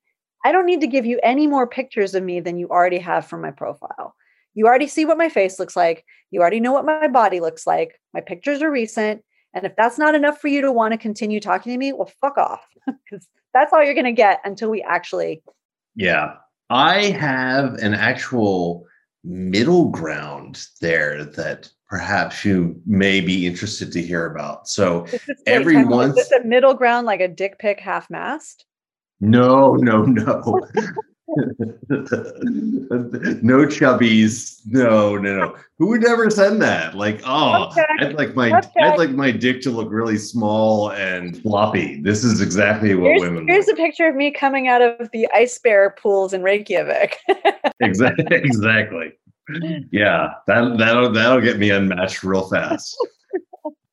[0.45, 3.27] I don't need to give you any more pictures of me than you already have
[3.27, 4.15] from my profile.
[4.55, 6.05] You already see what my face looks like.
[6.31, 8.01] You already know what my body looks like.
[8.15, 9.23] My pictures are recent.
[9.53, 12.11] And if that's not enough for you to want to continue talking to me, well,
[12.21, 12.67] fuck off.
[13.11, 15.43] Because that's all you're going to get until we actually.
[15.95, 16.35] Yeah.
[16.71, 18.87] I have an actual
[19.25, 24.69] middle ground there that perhaps you may be interested to hear about.
[24.69, 25.07] So
[25.47, 28.65] every once is this a middle ground like a dick pic half mast?
[29.21, 30.61] No, no, no.
[33.43, 34.61] no chubbies.
[34.67, 35.57] No, no, no.
[35.79, 36.97] Who would ever send that?
[36.97, 37.85] Like, oh, okay.
[38.01, 38.83] I'd like my okay.
[38.83, 42.01] I'd like my dick to look really small and floppy.
[42.03, 43.47] This is exactly what here's, women.
[43.47, 47.19] Here's a picture of me coming out of the ice bear pools in Reykjavik.
[47.81, 48.27] exactly.
[48.31, 49.13] Exactly.
[49.91, 52.97] Yeah, that that'll that'll get me unmatched real fast.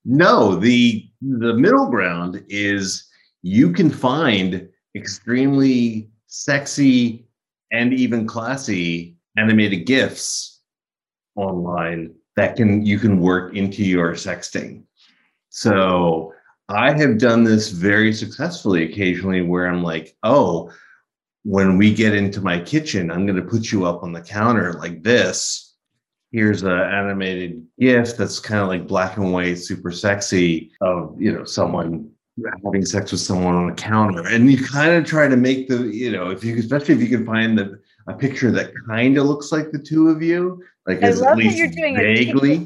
[0.05, 3.07] no, the the middle ground is
[3.41, 7.26] you can find extremely sexy
[7.71, 10.61] and even classy animated gifs
[11.35, 14.83] online that can you can work into your sexting.
[15.49, 16.33] So
[16.69, 20.71] I have done this very successfully occasionally where I'm like, oh,
[21.43, 24.73] when we get into my kitchen, I'm going to put you up on the counter
[24.73, 25.75] like this.
[26.31, 31.31] Here's an animated GIF that's kind of like black and white, super sexy of you
[31.31, 32.11] know someone
[32.63, 35.87] having sex with someone on a counter, and you kind of try to make the
[35.87, 39.25] you know if you especially if you can find the a picture that kind of
[39.25, 42.65] looks like the two of you, like I love at least you're doing vaguely.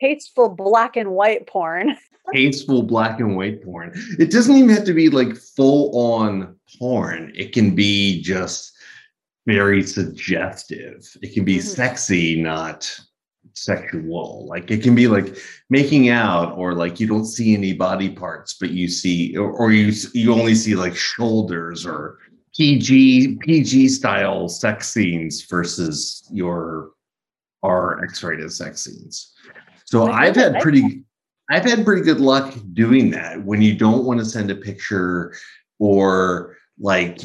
[0.00, 1.96] tasteful black and white porn.
[2.34, 3.92] tasteful black and white porn.
[4.18, 7.32] It doesn't even have to be like full on porn.
[7.34, 8.72] It can be just
[9.46, 11.08] very suggestive.
[11.22, 11.68] It can be mm-hmm.
[11.68, 13.00] sexy, not
[13.56, 14.46] sexual.
[14.48, 15.36] Like it can be like
[15.70, 19.72] making out, or like you don't see any body parts, but you see, or, or
[19.72, 22.18] you you only see like shoulders or
[22.54, 26.90] PG PG style sex scenes versus your
[27.62, 29.34] R X rated sex scenes.
[29.84, 31.04] So I've had pretty
[31.50, 35.34] I've had pretty good luck doing that when you don't want to send a picture
[35.78, 37.20] or like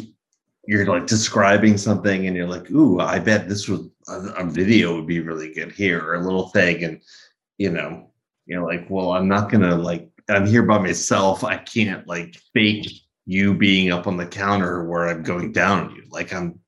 [0.65, 5.07] you're like describing something and you're like, ooh, I bet this would a, video would
[5.07, 6.83] be really good here or a little thing.
[6.83, 7.01] And
[7.57, 8.11] you know,
[8.45, 11.43] you're like, well, I'm not gonna like I'm here by myself.
[11.43, 12.89] I can't like fake
[13.25, 16.03] you being up on the counter where I'm going down on you.
[16.09, 16.59] Like I'm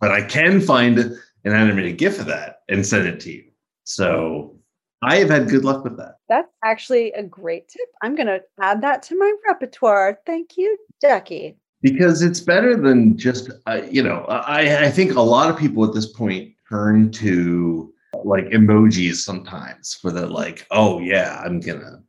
[0.00, 3.44] but I can find an animated GIF of that and send it to you.
[3.84, 4.58] So
[5.02, 6.16] I have had good luck with that.
[6.28, 7.88] That's actually a great tip.
[8.02, 10.20] I'm going to add that to my repertoire.
[10.24, 11.56] Thank you, Ducky.
[11.82, 15.84] Because it's better than just, uh, you know, I, I think a lot of people
[15.84, 17.92] at this point turn to
[18.24, 22.02] like emojis sometimes for the like, oh, yeah, I'm to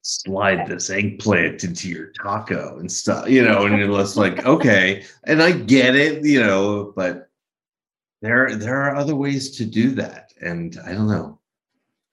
[0.00, 5.04] slide this eggplant into your taco and stuff, you know, and you're just like, okay.
[5.24, 7.28] And I get it, you know, but
[8.22, 10.32] there there are other ways to do that.
[10.40, 11.40] And I don't know.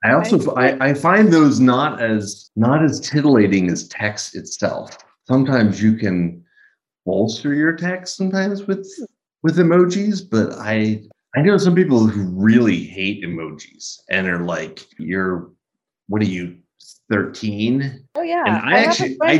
[0.04, 4.98] I also I, I find those not as not as titillating as text itself.
[5.26, 6.43] Sometimes you can
[7.04, 8.88] bolster your text sometimes with
[9.42, 11.02] with emojis, but I
[11.36, 15.50] I know some people who really hate emojis and are like, "You're
[16.08, 16.58] what are you
[17.10, 19.38] 13?" Oh yeah, and I, I actually I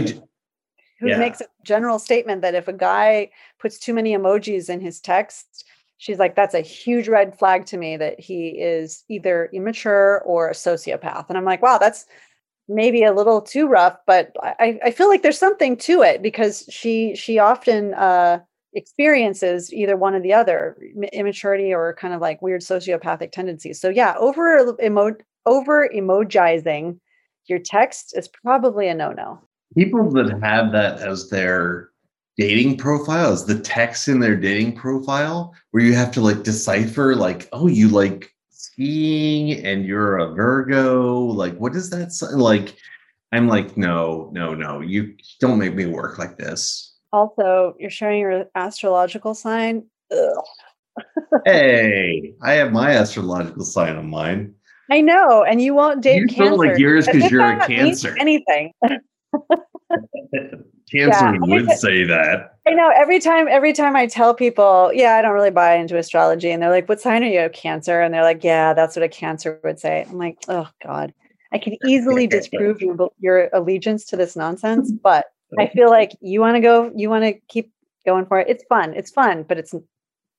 [1.00, 1.18] who yeah.
[1.18, 5.64] makes a general statement that if a guy puts too many emojis in his text,
[5.98, 10.48] she's like that's a huge red flag to me that he is either immature or
[10.48, 12.06] a sociopath and i'm like wow that's
[12.68, 16.66] maybe a little too rough but i, I feel like there's something to it because
[16.70, 18.40] she she often uh,
[18.72, 20.76] experiences either one or the other
[21.12, 25.14] immaturity or kind of like weird sociopathic tendencies so yeah over emo
[25.46, 26.98] over emojizing
[27.46, 29.40] your text is probably a no-no.
[29.76, 31.90] People that have that as their
[32.36, 37.14] dating profile, as the text in their dating profile, where you have to like decipher,
[37.14, 38.33] like, oh, you like
[38.74, 41.20] skiing and you're a Virgo.
[41.20, 42.12] Like, what does that?
[42.12, 42.76] sound Like,
[43.32, 44.80] I'm like, no, no, no.
[44.80, 46.96] You don't make me work like this.
[47.12, 49.84] Also, you're sharing your astrological sign.
[51.44, 54.54] hey, I have my astrological sign on mine.
[54.90, 56.44] I know, and you won't date you cancer.
[56.44, 58.16] feel like yours because you're a cancer.
[58.18, 58.72] Anything.
[60.94, 62.58] cancer yeah, would say that.
[62.66, 62.90] I know.
[62.94, 66.62] Every time, every time I tell people, yeah, I don't really buy into astrology, and
[66.62, 67.48] they're like, "What sign are you?
[67.50, 71.12] Cancer?" And they're like, "Yeah, that's what a Cancer would say." I'm like, "Oh God,
[71.52, 75.26] I can easily disprove your your allegiance to this nonsense, but
[75.58, 77.70] I feel like you want to go, you want to keep
[78.06, 78.48] going for it.
[78.48, 78.94] It's fun.
[78.94, 79.74] It's fun, but it's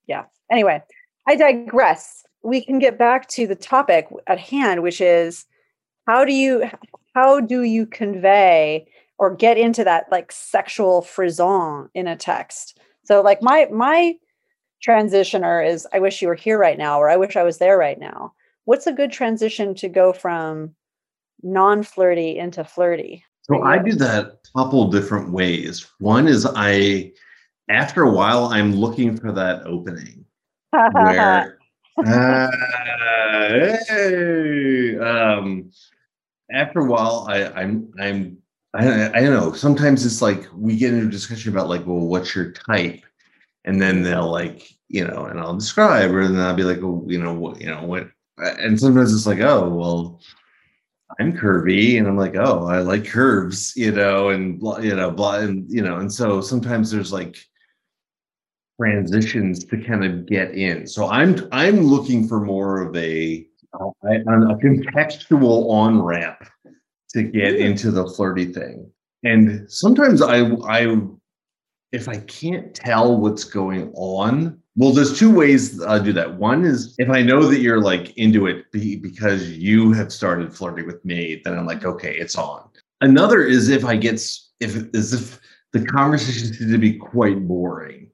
[0.07, 0.23] yeah.
[0.51, 0.81] Anyway,
[1.27, 5.45] I digress we can get back to the topic at hand, which is
[6.07, 6.69] how do you
[7.15, 8.85] how do you convey
[9.17, 12.79] or get into that like sexual frisson in a text?
[13.03, 14.15] So like my my
[14.85, 17.77] transitioner is I wish you were here right now or I wish I was there
[17.77, 18.33] right now.
[18.65, 20.75] What's a good transition to go from
[21.43, 23.23] non-flirty into flirty?
[23.43, 25.87] So I do that a couple different ways.
[25.99, 27.11] One is I
[27.69, 30.25] after a while I'm looking for that opening
[30.91, 31.59] where
[31.97, 32.51] uh,
[33.87, 35.71] hey, um,
[36.51, 38.37] after a while, I, I'm I'm
[38.75, 39.53] I, I don't know.
[39.53, 43.03] Sometimes it's like we get into a discussion about like, well, what's your type,
[43.63, 47.03] and then they'll like, you know, and I'll describe, or then I'll be like, well,
[47.07, 50.19] you know, what, you know, what, and sometimes it's like, oh, well,
[51.19, 55.09] I'm curvy, and I'm like, oh, I like curves, you know, and blah, you know,
[55.09, 57.37] blah, and you know, and so sometimes there's like
[58.79, 60.85] transitions to kind of get in.
[60.85, 66.45] So I'm I'm looking for more of a uh, a contextual on ramp
[67.15, 68.91] to get into the flirty thing.
[69.23, 70.97] And sometimes I I
[71.91, 76.35] if I can't tell what's going on, well, there's two ways I do that.
[76.35, 80.85] One is if I know that you're like into it because you have started flirting
[80.85, 82.67] with me, then I'm like, okay, it's on.
[82.99, 84.21] Another is if I get
[84.59, 85.39] if as if
[85.71, 88.11] the conversation seems to be quite boring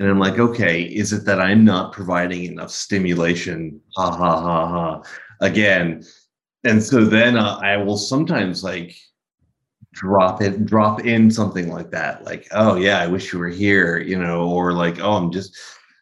[0.00, 3.80] and I'm like, okay, is it that I'm not providing enough stimulation?
[3.96, 5.02] Ha ha ha ha.
[5.40, 6.04] Again.
[6.64, 8.96] And so then uh, I will sometimes like
[9.92, 12.24] drop it, drop in something like that.
[12.24, 15.56] Like, oh yeah, I wish you were here, you know, or like, oh, I'm just,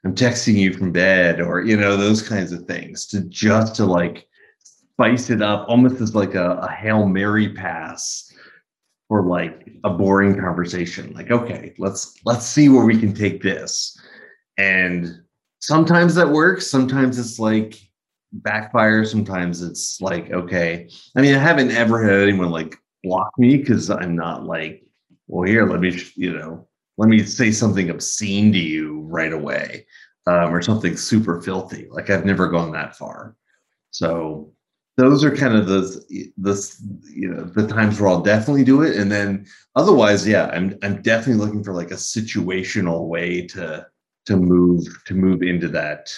[0.05, 3.85] I'm texting you from bed, or, you know, those kinds of things to just to
[3.85, 4.29] like
[4.63, 8.33] spice it up almost as like a, a Hail Mary pass
[9.09, 13.99] for like a boring conversation like okay let's let's see where we can take this
[14.59, 15.23] and
[15.61, 17.88] sometimes that works sometimes it's like
[18.33, 20.89] backfire sometimes it's like okay.
[21.17, 24.83] I mean i haven't ever had anyone like block me because i'm not like
[25.29, 26.67] well here let me you know
[26.97, 29.87] let me say something obscene to you right away
[30.27, 31.89] um, or something super filthy.
[31.91, 33.37] Like i've never gone that far.
[33.91, 34.53] So
[34.99, 36.77] those are kind of the the
[37.09, 41.01] you know the times where I'll definitely do it, and then otherwise, yeah, I'm I'm
[41.03, 43.87] definitely looking for like a situational way to
[44.27, 46.13] to move to move into that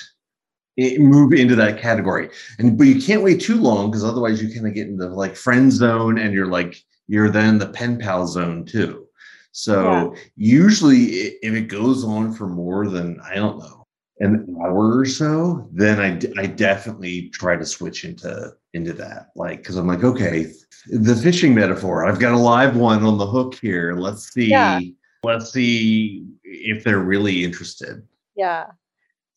[0.99, 4.67] move into that category, and but you can't wait too long because otherwise you kind
[4.67, 8.65] of get into like friend zone, and you're like you're then the pen pal zone
[8.65, 9.07] too.
[9.53, 9.83] So
[10.15, 10.21] yeah.
[10.37, 11.05] usually,
[11.43, 13.87] if it goes on for more than I don't know
[14.21, 19.31] an hour or so, then I, I definitely try to switch into into that.
[19.35, 20.53] Like, because I'm like, okay,
[20.87, 22.07] the fishing metaphor.
[22.07, 23.95] I've got a live one on the hook here.
[23.95, 24.47] Let's see.
[24.47, 24.81] Yeah.
[25.23, 28.07] Let's see if they're really interested.
[28.37, 28.67] Yeah.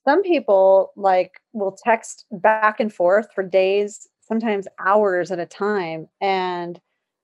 [0.05, 6.07] Some people like will text back and forth for days, sometimes hours at a time.
[6.21, 6.79] And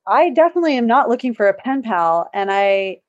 [0.07, 2.29] I definitely am not looking for a pen pal.
[2.33, 2.99] And I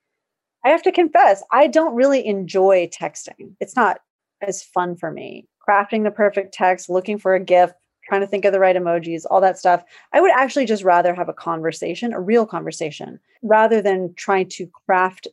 [0.65, 3.55] I have to confess, I don't really enjoy texting.
[3.61, 4.01] It's not
[4.43, 5.47] as fun for me.
[5.67, 9.25] Crafting the perfect text, looking for a gift, trying to think of the right emojis,
[9.31, 9.83] all that stuff.
[10.13, 14.67] I would actually just rather have a conversation, a real conversation, rather than trying to
[14.87, 15.29] craft,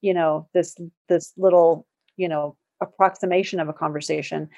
[0.00, 0.76] you know, this
[1.08, 4.48] this little, you know, approximation of a conversation.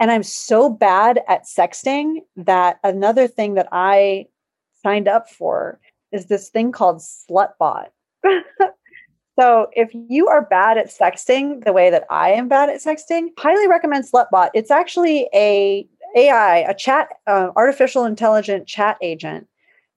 [0.00, 4.26] And I'm so bad at sexting that another thing that I
[4.82, 5.80] signed up for
[6.12, 7.88] is this thing called Slutbot.
[9.38, 13.28] So if you are bad at sexting the way that I am bad at sexting,
[13.38, 14.50] highly recommend Slutbot.
[14.54, 15.86] It's actually a
[16.16, 19.48] AI, a chat, uh, artificial intelligent chat agent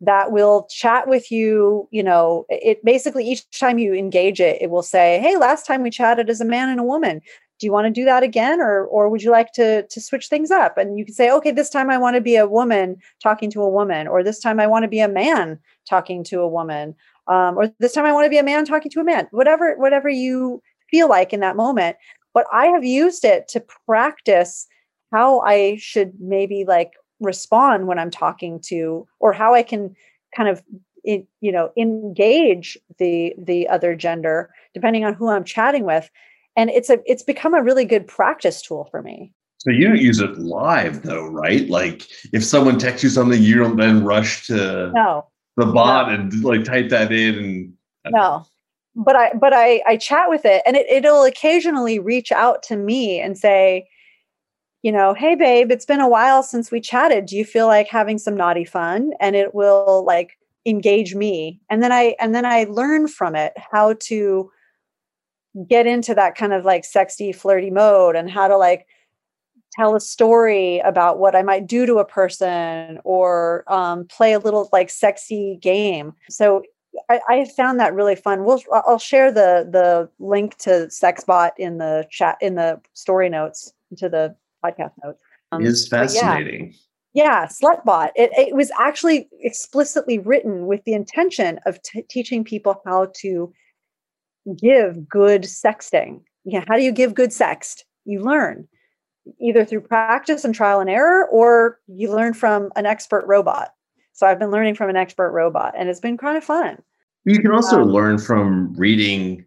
[0.01, 1.87] that will chat with you.
[1.91, 5.83] You know, it basically each time you engage it, it will say, "Hey, last time
[5.83, 7.21] we chatted as a man and a woman.
[7.59, 10.27] Do you want to do that again or or would you like to to switch
[10.27, 10.77] things up?
[10.77, 13.61] And you can say okay this time i want to be a woman talking to
[13.61, 16.95] a woman or this time i want to be a man talking to a woman
[17.27, 19.75] um, or this time i want to be a man talking to a man whatever
[19.77, 21.97] whatever you feel like in that moment.
[22.33, 24.67] But i have used it to practice
[25.11, 29.95] how i should maybe like respond when i'm talking to or how i can
[30.35, 30.61] kind of
[31.03, 36.11] in, you know engage the the other gender depending on who i'm chatting with
[36.57, 39.31] and it's a it's become a really good practice tool for me.
[39.59, 41.69] So you don't use it live though right?
[41.69, 45.25] Like if someone texts you something you don't then rush to no.
[45.55, 46.15] the bot no.
[46.15, 48.45] and like type that in and no.
[48.95, 52.75] But i but i i chat with it and it, it'll occasionally reach out to
[52.75, 53.87] me and say
[54.81, 57.27] you know hey babe it's been a while since we chatted.
[57.27, 59.11] Do you feel like having some naughty fun?
[59.19, 61.61] And it will like engage me.
[61.69, 64.51] And then i and then i learn from it how to
[65.65, 68.87] get into that kind of like sexy flirty mode and how to like
[69.73, 74.39] tell a story about what I might do to a person or um, play a
[74.39, 76.13] little like sexy game.
[76.29, 76.63] So
[77.09, 78.43] I, I, found that really fun.
[78.43, 83.71] We'll I'll share the the link to Sexbot in the chat in the story notes
[83.97, 84.35] to the
[84.65, 85.21] podcast notes.
[85.51, 86.73] Um, it's fascinating.
[87.13, 88.11] Yeah, yeah Slutbot.
[88.15, 93.53] It, it was actually explicitly written with the intention of t- teaching people how to
[94.55, 96.21] give good sexting.
[96.45, 97.83] Yeah, how do you give good sext?
[98.05, 98.67] You learn
[99.41, 103.73] either through practice and trial and error, or you learn from an expert robot.
[104.13, 106.81] So I've been learning from an expert robot, and it's been kind of fun.
[107.25, 109.45] You can also um, learn from reading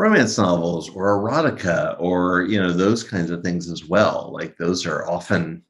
[0.00, 4.86] romance novels or erotica or you know those kinds of things as well like those
[4.86, 5.62] are often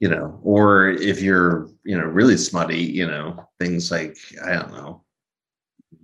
[0.00, 4.72] you know or if you're you know really smutty you know things like i don't
[4.72, 5.02] know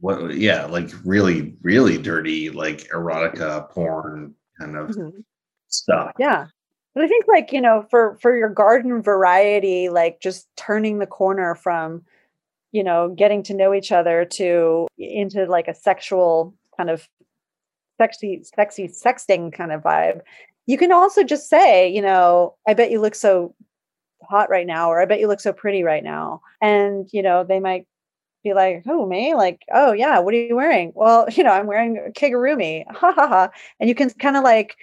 [0.00, 5.20] what yeah like really really dirty like erotica porn kind of mm-hmm.
[5.68, 6.12] stuff.
[6.18, 6.46] Yeah.
[6.94, 11.06] But i think like you know for for your garden variety like just turning the
[11.06, 12.02] corner from
[12.70, 17.08] you know getting to know each other to into like a sexual kind of
[17.98, 20.20] sexy sexy sexting kind of vibe.
[20.66, 23.54] You can also just say you know i bet you look so
[24.22, 26.42] hot right now or i bet you look so pretty right now.
[26.60, 27.86] And you know they might
[28.42, 29.34] be like, "Oh, me?
[29.34, 32.84] Like, oh yeah, what are you wearing?" Well, you know, I'm wearing a kigurumi.
[32.90, 33.50] Ha ha ha.
[33.80, 34.76] And you can kind of like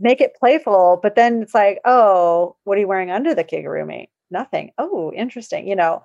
[0.00, 4.08] make it playful, but then it's like, "Oh, what are you wearing under the kigurumi?"
[4.30, 4.72] Nothing.
[4.78, 5.66] Oh, interesting.
[5.68, 6.02] You know,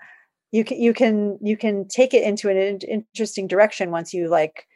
[0.52, 2.80] you can you can you can take it into an in-
[3.14, 4.68] interesting direction once you like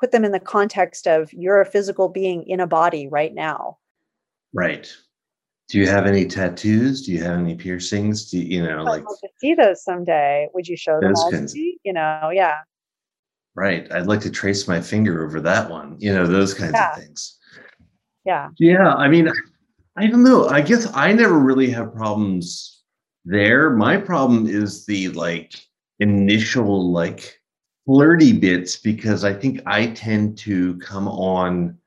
[0.00, 3.78] put them in the context of you're a physical being in a body right now.
[4.52, 4.90] Right.
[5.68, 7.04] Do you have any tattoos?
[7.04, 8.30] Do you have any piercings?
[8.30, 10.48] Do you, you know, like to see those someday?
[10.54, 11.78] Would you show them all to me?
[11.82, 12.58] You know, yeah.
[13.56, 13.90] Right.
[13.90, 15.96] I'd like to trace my finger over that one.
[15.98, 16.92] You know, those kinds yeah.
[16.92, 17.38] of things.
[18.24, 18.50] Yeah.
[18.58, 18.94] Yeah.
[18.94, 19.28] I mean,
[19.96, 20.48] I don't know.
[20.48, 22.82] I guess I never really have problems
[23.24, 23.70] there.
[23.70, 25.54] My problem is the like
[25.98, 27.40] initial like
[27.86, 31.78] flirty bits because I think I tend to come on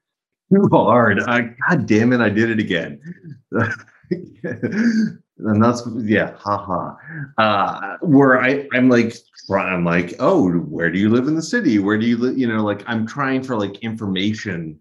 [0.54, 1.20] too hard.
[1.22, 3.02] I, God damn it, I did it again.
[4.12, 6.96] and that's yeah, haha.
[7.38, 9.16] Uh, where I I'm like
[9.52, 11.80] I'm like, oh, where do you live in the city?
[11.80, 12.38] Where do you live?
[12.38, 14.80] You know, like I'm trying for like information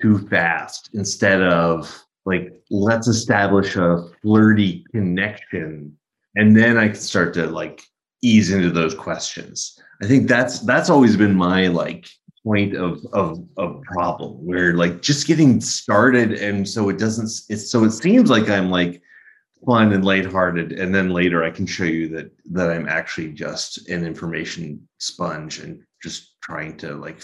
[0.00, 5.96] too fast instead of like let's establish a flirty connection
[6.36, 7.82] and then I can start to like
[8.22, 9.78] ease into those questions.
[10.02, 12.08] I think that's that's always been my like
[12.46, 17.68] point of of of problem where like just getting started and so it doesn't it's
[17.68, 19.02] so it seems like I'm like
[19.66, 23.88] fun and lighthearted and then later I can show you that that I'm actually just
[23.88, 27.18] an information sponge and just trying to like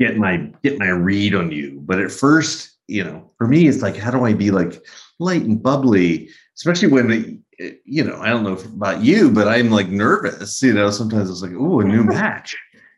[0.00, 1.82] get my get my read on you.
[1.84, 4.80] But at first you know for me it's like how do I be like
[5.18, 6.30] light and bubbly?
[6.56, 10.72] Especially when it, you know I don't know about you but I'm like nervous you
[10.72, 12.56] know sometimes it's like oh a new match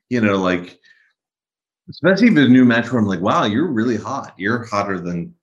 [0.09, 0.79] you know like
[1.89, 4.34] especially if it's a new match where I'm like, wow, you're really hot.
[4.36, 5.34] You're hotter than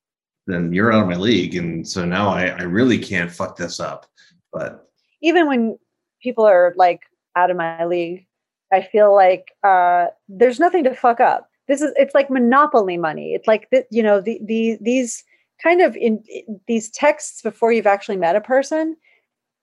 [0.47, 1.55] than you're out of my league.
[1.55, 4.05] And so now I, I really can't fuck this up.
[4.53, 4.87] But
[5.21, 5.79] even when
[6.21, 7.01] people are like
[7.35, 8.27] out of my league,
[8.71, 11.49] I feel like uh, there's nothing to fuck up.
[11.67, 13.33] This is it's like monopoly money.
[13.33, 15.23] It's like the, you know the, the these
[15.63, 18.95] kind of in, in these texts before you've actually met a person.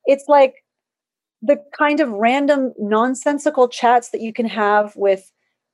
[0.06, 0.64] It's like
[1.42, 5.30] the kind of random nonsensical chats that you can have with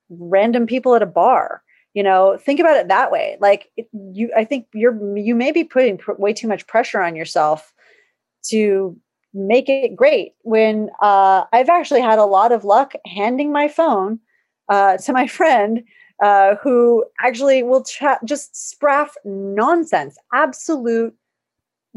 [0.09, 1.61] random people at a bar
[1.93, 3.71] you know think about it that way like
[4.11, 7.73] you i think you're you may be putting pr- way too much pressure on yourself
[8.43, 8.97] to
[9.33, 14.19] make it great when uh, i've actually had a lot of luck handing my phone
[14.69, 15.83] uh, to my friend
[16.21, 21.15] uh, who actually will chat just spraff nonsense, absolute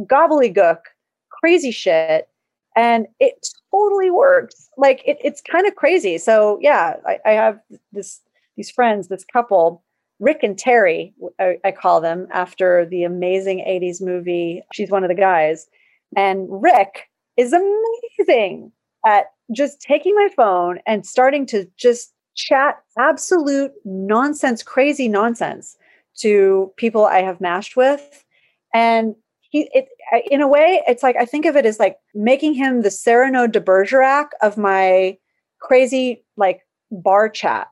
[0.01, 0.79] gobbledygook,
[1.31, 2.29] crazy shit.
[2.77, 4.69] And it totally works.
[4.77, 6.19] Like it, it's kind of crazy.
[6.19, 7.59] So yeah, I, I, have
[7.93, 8.21] this
[8.57, 9.83] these friends, this couple,
[10.21, 14.63] Rick and Terry, I, I call them after the amazing 80s movie.
[14.73, 15.67] She's one of the guys.
[16.17, 18.71] And Rick is amazing
[19.07, 25.77] at just taking my phone and starting to just chat absolute nonsense, crazy nonsense
[26.19, 28.25] to people I have mashed with.
[28.75, 29.15] And
[29.53, 29.89] he, it,
[30.31, 33.47] in a way, it's like I think of it as like making him the Cyrano
[33.47, 35.19] de Bergerac of my
[35.61, 37.69] crazy like bar chat.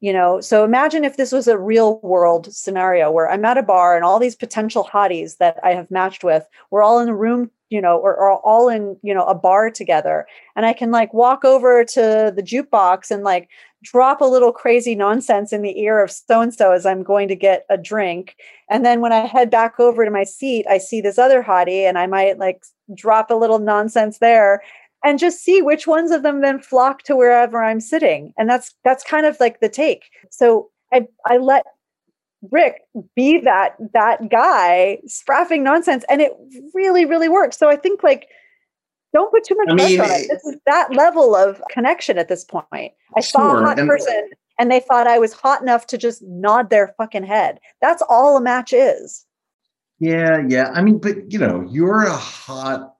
[0.00, 3.62] You know, so imagine if this was a real world scenario where I'm at a
[3.62, 7.16] bar and all these potential hotties that I have matched with, we're all in a
[7.16, 10.26] room you know, or, or all in, you know, a bar together.
[10.56, 13.48] And I can like walk over to the jukebox and like
[13.82, 17.28] drop a little crazy nonsense in the ear of so and so as I'm going
[17.28, 18.36] to get a drink.
[18.70, 21.88] And then when I head back over to my seat, I see this other hottie
[21.88, 22.62] and I might like
[22.94, 24.62] drop a little nonsense there
[25.04, 28.32] and just see which ones of them then flock to wherever I'm sitting.
[28.36, 30.04] And that's that's kind of like the take.
[30.30, 31.64] So I I let
[32.50, 32.82] Rick
[33.16, 36.32] be that that guy spraffing nonsense, and it
[36.74, 37.58] really, really works.
[37.58, 38.28] So I think like
[39.12, 40.28] don't put too much I pressure mean, on it.
[40.28, 42.92] This is that level of connection at this point.
[43.16, 45.98] I sure, saw a hot and, person and they thought I was hot enough to
[45.98, 47.60] just nod their fucking head.
[47.80, 49.24] That's all a match is.
[50.00, 50.70] Yeah, yeah.
[50.74, 52.94] I mean, but you know, you're a hot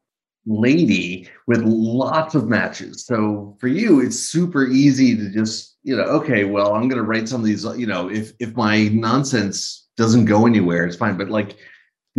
[0.48, 3.04] lady with lots of matches.
[3.04, 7.02] So for you, it's super easy to just, you know, okay, well, I'm going to
[7.02, 11.16] write some of these, you know, if if my nonsense doesn't go anywhere, it's fine.
[11.16, 11.56] But like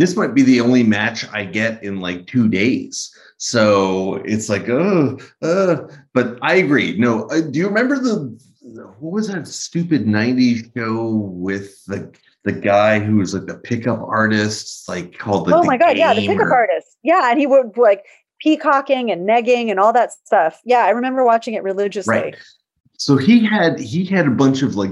[0.00, 3.14] this might be the only match I get in like two days.
[3.36, 5.76] So it's like, oh, uh,
[6.14, 6.96] but I agree.
[6.96, 8.38] No, uh, do you remember the,
[8.98, 12.10] what was that stupid 90s show with the,
[12.44, 16.14] the guy who was like the pickup artist, like called the, oh my god, yeah,
[16.14, 18.06] the pickup or, artist, yeah, and he would like
[18.40, 20.60] peacocking and negging and all that stuff.
[20.64, 22.14] Yeah, I remember watching it religiously.
[22.14, 22.36] Right.
[22.96, 24.90] So he had he had a bunch of like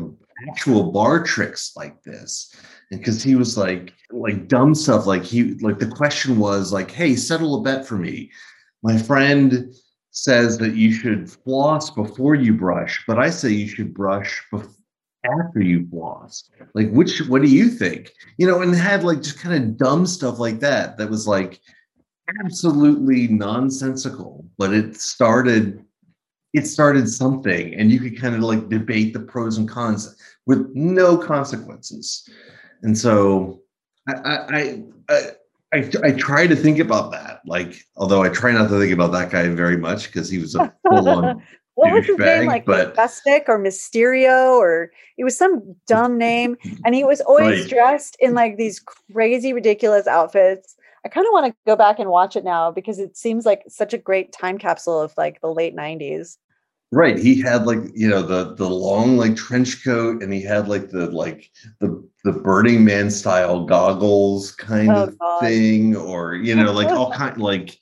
[0.49, 2.55] actual bar tricks like this.
[2.91, 7.17] Because he was like like dumb stuff, like he like the question was like, hey,
[7.17, 8.31] settle a bet for me.
[8.83, 9.75] My friend
[10.11, 14.73] says that you should floss before you brush, but I say you should brush before
[15.25, 16.49] after you floss.
[16.75, 18.13] Like, which, what do you think?
[18.37, 20.99] You know, and had like just kind of dumb stuff like that.
[20.99, 21.61] That was like,
[22.45, 25.85] absolutely nonsensical, but it started
[26.55, 30.17] it started something and you could kind of like debate the pros and cons
[30.47, 32.29] with no consequences.
[32.83, 33.61] And so
[34.09, 35.31] I I I,
[35.75, 37.41] I, I try to think about that.
[37.45, 40.55] Like, although I try not to think about that guy very much because he was
[40.55, 41.43] a full on
[41.79, 42.47] what was his name?
[42.47, 46.57] Like but, or Mysterio, or it was some dumb name.
[46.85, 47.71] And he was always right.
[47.71, 50.75] dressed in like these crazy, ridiculous outfits.
[51.09, 53.63] I kind of want to go back and watch it now because it seems like
[53.67, 56.37] such a great time capsule of like the late 90s.
[56.93, 57.19] Right.
[57.19, 60.91] He had like, you know, the the long like trench coat and he had like
[60.91, 61.51] the like
[61.81, 65.41] the the Burning Man style goggles kind oh, of God.
[65.41, 67.79] thing or you know, like all kind like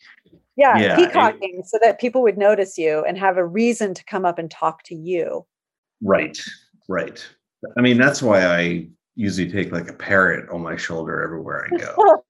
[0.54, 4.04] yeah, yeah peacocking it, so that people would notice you and have a reason to
[4.04, 5.44] come up and talk to you.
[6.00, 6.38] Right.
[6.88, 7.26] Right.
[7.76, 11.76] I mean, that's why I usually take like a parrot on my shoulder everywhere I
[11.76, 11.94] go.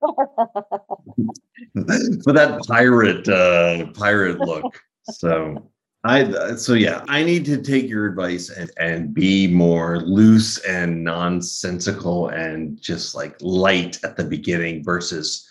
[2.25, 4.81] For that pirate uh pirate look.
[5.05, 5.71] So
[6.05, 11.03] I so yeah, I need to take your advice and and be more loose and
[11.03, 15.47] nonsensical and just like light at the beginning versus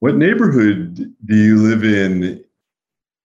[0.00, 2.44] what neighborhood do you live in?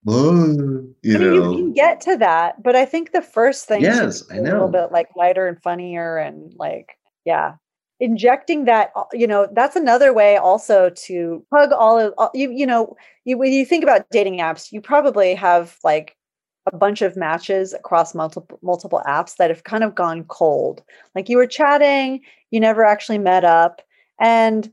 [0.06, 3.68] Uh, you I mean, know, you can get to that, but I think the first
[3.68, 4.42] thing yes, I know.
[4.42, 7.56] a little bit like lighter and funnier and like yeah,
[8.00, 12.52] injecting that uh, you know that's another way also to hug all of all, you
[12.52, 12.96] you know
[13.26, 16.16] you when you think about dating apps you probably have like
[16.72, 20.82] a bunch of matches across multiple multiple apps that have kind of gone cold.
[21.16, 22.22] Like you were chatting
[22.52, 23.82] you never actually met up
[24.20, 24.72] and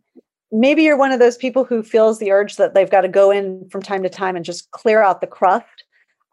[0.52, 3.30] maybe you're one of those people who feels the urge that they've got to go
[3.30, 5.84] in from time to time and just clear out the cruft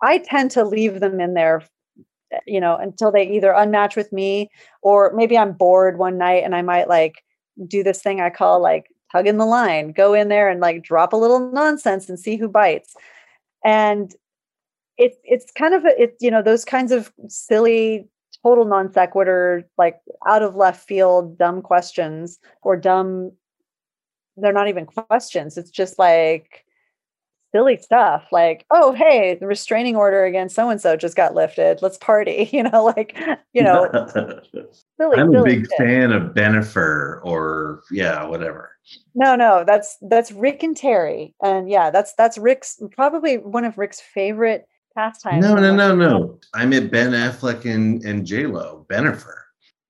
[0.01, 1.63] i tend to leave them in there
[2.45, 4.49] you know, until they either unmatch with me
[4.81, 7.23] or maybe I'm bored one night and I might like
[7.67, 11.13] do this thing I call like tugging the line, go in there and like drop
[11.13, 12.95] a little nonsense and see who bites.
[13.63, 14.13] And
[14.97, 18.07] it's it's kind of a, it you know those kinds of silly
[18.43, 23.31] total non sequitur like out of left field dumb questions or dumb
[24.37, 26.65] they're not even questions it's just like
[27.57, 31.81] silly stuff like, oh, hey, the restraining order against so and so just got lifted.
[31.81, 32.49] Let's party.
[32.57, 33.15] You know, like,
[33.53, 33.87] you know,
[34.99, 35.17] silly.
[35.17, 35.77] I'm a big shit.
[35.77, 38.71] fan of Bennifer or yeah, whatever.
[39.13, 43.77] No, no, that's that's Rick and Terry, and yeah, that's that's Rick's probably one of
[43.77, 45.45] Rick's favorite pastimes.
[45.45, 46.39] No, no, no, no.
[46.55, 49.35] I'm at Ben Affleck and, and J Lo, Bennifer,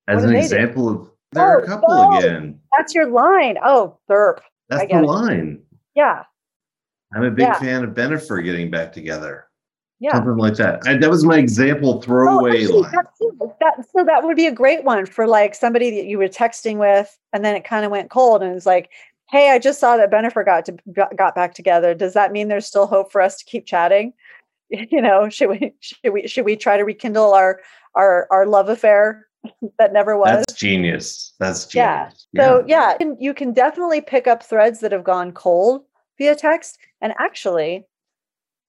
[0.10, 0.44] as an they do?
[0.44, 2.18] example of they're Oh, a couple oh.
[2.18, 2.60] again.
[2.78, 3.58] That's your line.
[3.64, 4.42] Oh, burp.
[4.68, 5.06] That's the it.
[5.06, 5.62] line.
[5.96, 6.24] Yeah,
[7.16, 7.60] I'm a big Yeah.
[7.60, 9.46] fan of Bennifer getting back together.
[10.00, 10.12] yeah.
[10.14, 10.82] Something like that.
[10.86, 12.92] I, that was my example Oh, throwaway actually, line.
[13.60, 16.78] that, so that would be a great one for like somebody that you were texting
[16.78, 18.92] with, and then it kind of went cold, and it's like,
[19.32, 20.78] "Hey, I just saw that Bennifer got to
[21.16, 21.96] got back together.
[21.96, 24.14] Does that mean there's still hope for us to keep chatting?
[24.70, 27.62] You know, should we should we should we try to rekindle our
[27.96, 29.26] our our love affair
[29.80, 31.34] that never was?" That's genius.
[31.40, 32.28] That's genius.
[32.34, 32.44] Yeah.
[32.44, 35.86] So yeah, you can- you can definitely pick up threads that have gone cold
[36.18, 36.78] via text.
[37.02, 37.86] And actually,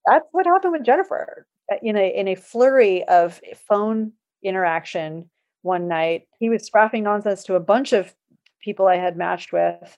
[0.07, 1.47] that's what happened with Jennifer.
[1.71, 5.31] Uh, In a in a flurry of phone interaction
[5.63, 8.15] one night, he was scrapping nonsense to a bunch of
[8.61, 9.97] people I had matched with.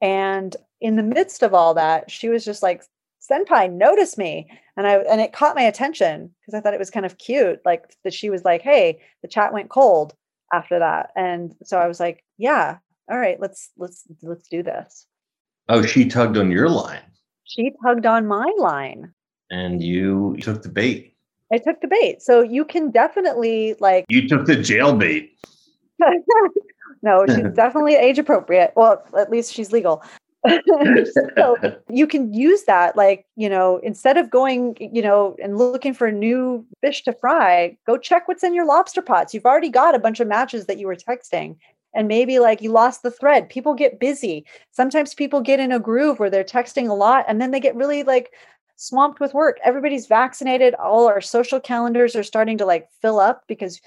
[0.00, 2.84] And in the midst of all that, she was just like,
[3.28, 4.48] Senpai, notice me.
[4.76, 7.60] And I and it caught my attention because I thought it was kind of cute.
[7.64, 10.14] Like that she was like, Hey, the chat went cold
[10.52, 11.10] after that.
[11.16, 12.78] And so I was like, yeah,
[13.10, 15.06] all right, let's let's let's do this.
[15.68, 17.02] Oh, she tugged on your line
[17.44, 19.12] She tugged on my line.
[19.50, 21.14] and you took the bait.
[21.52, 22.20] I took the bait.
[22.22, 25.32] So you can definitely like You took the jail bait.
[27.02, 28.72] no, she's definitely age appropriate.
[28.76, 30.02] Well, at least she's legal.
[31.36, 31.56] so
[31.90, 36.06] you can use that like you know instead of going you know and looking for
[36.06, 39.96] a new fish to fry go check what's in your lobster pots you've already got
[39.96, 41.56] a bunch of matches that you were texting
[41.98, 43.48] and maybe like you lost the thread.
[43.48, 44.46] People get busy.
[44.70, 47.74] Sometimes people get in a groove where they're texting a lot and then they get
[47.74, 48.30] really like
[48.76, 49.58] swamped with work.
[49.64, 50.74] Everybody's vaccinated.
[50.74, 53.80] All our social calendars are starting to like fill up because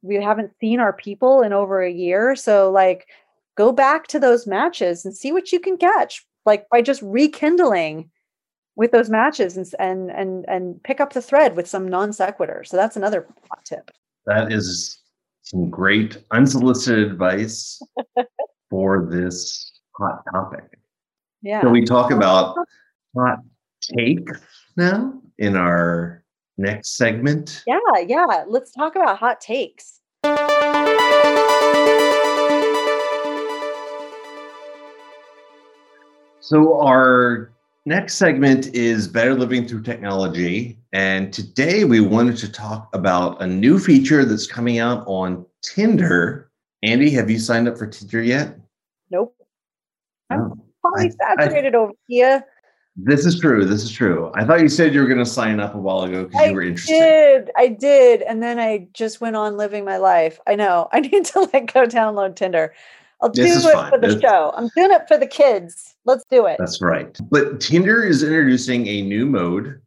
[0.00, 2.34] we haven't seen our people in over a year.
[2.34, 3.06] So like
[3.54, 8.08] go back to those matches and see what you can catch like by just rekindling
[8.76, 12.64] with those matches and and and, and pick up the thread with some non sequitur
[12.64, 13.26] so that's another
[13.64, 13.90] tip.
[14.24, 14.97] That is
[15.48, 17.80] some great unsolicited advice
[18.70, 20.78] for this hot topic.
[21.40, 22.54] yeah Can we talk about
[23.16, 23.38] hot
[23.96, 24.40] takes
[24.76, 26.22] now in our
[26.58, 27.62] next segment?
[27.66, 30.00] yeah yeah let's talk about hot takes
[36.40, 37.52] So, our
[37.84, 40.77] next segment is Better Living Through Technology.
[40.92, 46.50] And today we wanted to talk about a new feature that's coming out on Tinder.
[46.82, 48.56] Andy, have you signed up for Tinder yet?
[49.10, 49.34] nope
[50.30, 52.44] I'm oh, probably saturated over here
[52.96, 53.64] This is true.
[53.64, 54.30] This is true.
[54.34, 56.54] I thought you said you were going to sign up a while ago because you
[56.54, 56.94] were interested.
[56.94, 60.88] I did i did and then i just went on living my life i know
[60.92, 62.74] i need to like go download tinder
[63.22, 63.90] i'll do it fine.
[63.90, 67.16] for the This- show i'm doing it for the kids let's do it That's right.
[67.30, 69.80] But Tinder is introducing a new mode,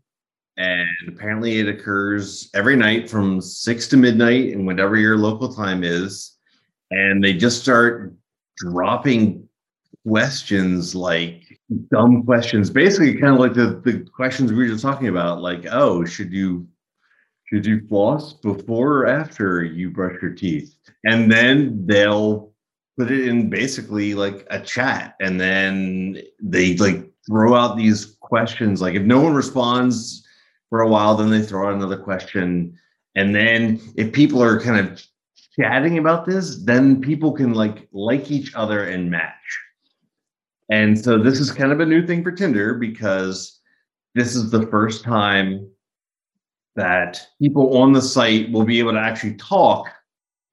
[0.57, 5.83] and apparently it occurs every night from six to midnight and whatever your local time
[5.83, 6.37] is.
[6.91, 8.13] And they just start
[8.57, 9.47] dropping
[10.05, 15.07] questions like dumb questions, basically kind of like the, the questions we were just talking
[15.07, 16.67] about, like, oh, should you
[17.45, 20.73] should you floss before or after you brush your teeth?
[21.03, 22.51] And then they'll
[22.97, 28.81] put it in basically like a chat and then they like throw out these questions
[28.81, 30.25] like if no one responds
[30.71, 32.75] for a while then they throw out another question
[33.15, 34.99] and then if people are kind of
[35.55, 39.59] chatting about this then people can like like each other and match
[40.71, 43.59] and so this is kind of a new thing for tinder because
[44.15, 45.69] this is the first time
[46.75, 49.91] that people on the site will be able to actually talk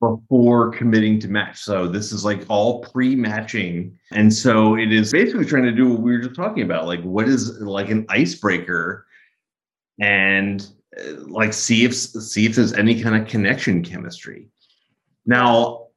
[0.00, 1.58] before committing to match.
[1.58, 3.98] So this is like all pre-matching.
[4.12, 6.86] And so it is basically trying to do what we were just talking about.
[6.86, 9.06] Like what is like an icebreaker
[10.00, 10.68] and
[10.98, 14.48] uh, like see if see if there's any kind of connection chemistry.
[15.26, 15.88] Now,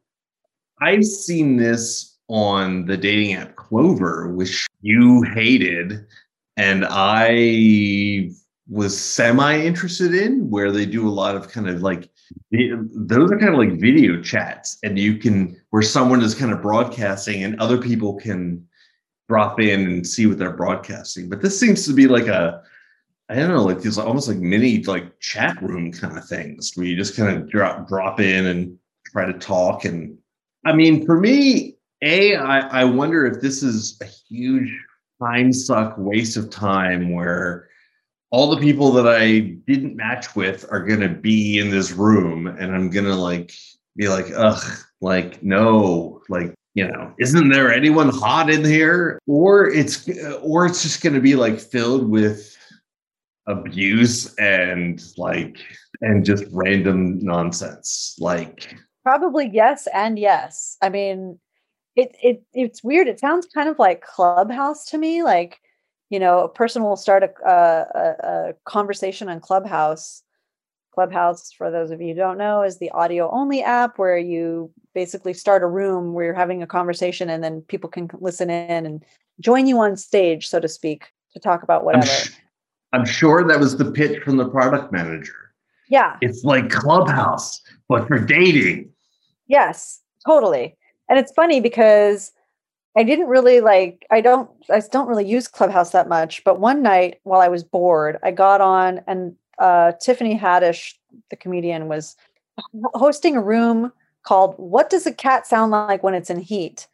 [0.81, 6.05] I've seen this on the dating app Clover, which you hated
[6.57, 8.31] and I
[8.69, 12.09] was semi interested in where they do a lot of kind of like
[12.51, 16.61] those are kind of like video chats and you can where someone is kind of
[16.61, 18.65] broadcasting and other people can
[19.27, 22.63] drop in and see what they're broadcasting but this seems to be like a
[23.31, 26.85] i don't know like these almost like mini like chat room kind of things where
[26.85, 30.17] you just kind of drop drop in and try to talk and
[30.65, 34.71] i mean for me a i, I wonder if this is a huge
[35.21, 37.67] time suck waste of time where
[38.31, 42.73] all the people that I didn't match with are gonna be in this room, and
[42.73, 43.53] I'm gonna like
[43.95, 44.63] be like, ugh,
[45.01, 49.19] like no, like you know, isn't there anyone hot in here?
[49.27, 50.07] Or it's
[50.41, 52.57] or it's just gonna be like filled with
[53.47, 55.57] abuse and like
[56.01, 58.15] and just random nonsense.
[58.19, 60.77] Like probably yes and yes.
[60.81, 61.39] I mean,
[61.95, 63.07] it it it's weird.
[63.07, 65.23] It sounds kind of like Clubhouse to me.
[65.23, 65.59] Like,
[66.09, 70.23] you know, a person will start a, a, a conversation on Clubhouse.
[70.93, 74.71] Clubhouse, for those of you who don't know, is the audio only app where you
[74.93, 78.85] basically start a room where you're having a conversation and then people can listen in
[78.85, 79.05] and
[79.39, 82.11] join you on stage, so to speak, to talk about whatever.
[82.93, 85.53] I'm, sure that was the pitch from the product manager.
[85.89, 86.17] Yeah.
[86.21, 88.89] It's like Clubhouse, but for dating.
[89.47, 90.77] Yes, totally
[91.11, 92.31] and it's funny because
[92.95, 96.81] I didn't really like I don't I don't really use Clubhouse that much, but one
[96.81, 100.93] night while I was bored, I got on and uh, Tiffany Haddish,
[101.29, 102.15] the comedian, was
[102.93, 103.91] hosting a room
[104.23, 106.87] called "What Does a Cat Sound Like When It's in Heat?"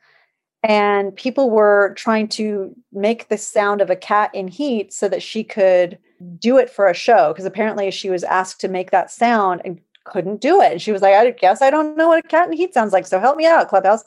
[0.64, 5.22] And people were trying to make the sound of a cat in heat so that
[5.22, 5.97] she could
[6.39, 9.80] do it for a show because apparently she was asked to make that sound and
[10.03, 10.72] couldn't do it.
[10.72, 12.93] And she was like, I guess I don't know what a cat in heat sounds
[12.93, 13.05] like.
[13.05, 14.03] So help me out, Clubhouse.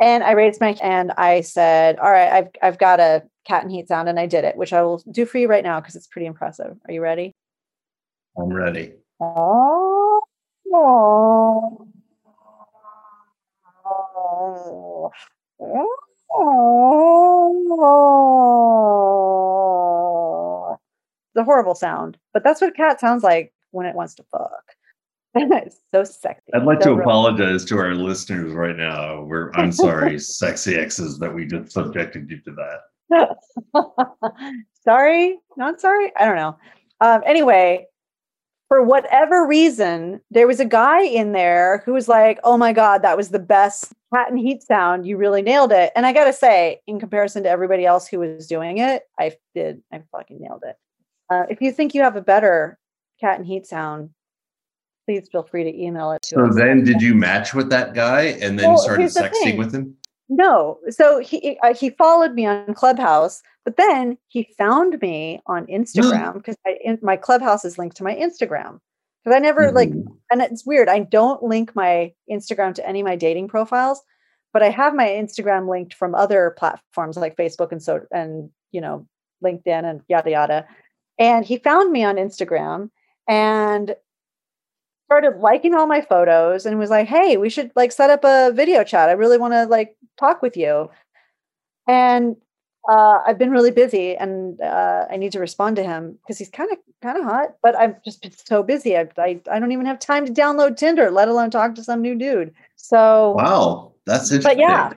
[0.00, 3.70] And I raised my and I said, All right, I've I've got a cat in
[3.70, 5.94] heat sound, and I did it, which I will do for you right now because
[5.94, 6.76] it's pretty impressive.
[6.86, 7.32] Are you ready?
[8.36, 8.94] I'm ready.
[9.20, 10.20] Oh,
[10.72, 11.88] oh,
[13.86, 15.10] oh,
[15.62, 16.78] oh.
[21.34, 24.24] It's a horrible sound, but that's what a cat sounds like when it wants to
[24.30, 24.64] fuck.
[25.34, 26.52] it's so sexy.
[26.52, 29.22] I'd like so to apologize to our listeners right now.
[29.22, 32.54] We're I'm sorry, sexy exes, that we just subjected you to
[33.10, 33.36] that.
[34.84, 36.12] sorry, not sorry.
[36.18, 36.58] I don't know.
[37.00, 37.86] Um, anyway,
[38.72, 43.02] for whatever reason, there was a guy in there who was like, "Oh my god,
[43.02, 45.06] that was the best cat and heat sound.
[45.06, 48.46] You really nailed it." And I gotta say, in comparison to everybody else who was
[48.46, 49.82] doing it, I did.
[49.92, 50.76] I fucking nailed it.
[51.28, 52.78] Uh, if you think you have a better
[53.20, 54.08] cat and heat sound,
[55.06, 56.56] please feel free to email it to so us.
[56.56, 59.94] then did you match with that guy and then well, started sexting with him
[60.36, 65.66] no so he uh, he followed me on clubhouse but then he found me on
[65.66, 66.56] instagram because
[67.02, 68.78] my clubhouse is linked to my instagram.
[69.24, 69.76] Because i never mm-hmm.
[69.76, 69.92] like
[70.30, 74.00] and it's weird i don't link my instagram to any of my dating profiles
[74.52, 78.80] but i have my instagram linked from other platforms like facebook and so and you
[78.80, 79.06] know
[79.42, 80.66] linkedin and yada yada.
[81.18, 82.90] And he found me on instagram
[83.28, 83.94] and
[85.12, 88.50] started liking all my photos and was like, "Hey, we should like set up a
[88.54, 89.10] video chat.
[89.10, 90.90] I really want to like talk with you."
[91.86, 92.36] And
[92.88, 96.48] uh, I've been really busy, and uh, I need to respond to him because he's
[96.48, 97.56] kind of kind of hot.
[97.62, 98.96] But I've just been so busy.
[98.96, 102.00] I, I I don't even have time to download Tinder, let alone talk to some
[102.00, 102.54] new dude.
[102.76, 104.50] So wow, that's interesting.
[104.50, 104.92] But yeah,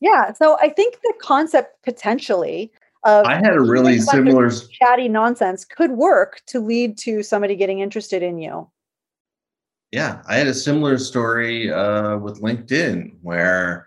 [0.00, 0.32] yeah.
[0.32, 2.70] So I think the concept potentially
[3.02, 7.80] of I had a really similar chatty nonsense could work to lead to somebody getting
[7.80, 8.68] interested in you
[9.92, 13.86] yeah, I had a similar story uh, with LinkedIn where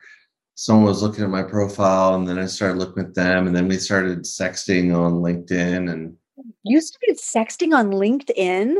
[0.53, 3.67] someone was looking at my profile and then I started looking at them and then
[3.67, 6.15] we started sexting on LinkedIn and
[6.63, 8.75] you started sexting on LinkedIn?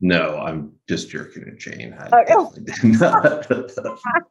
[0.00, 1.96] No, I'm just jerking a chain.
[1.98, 2.52] I oh.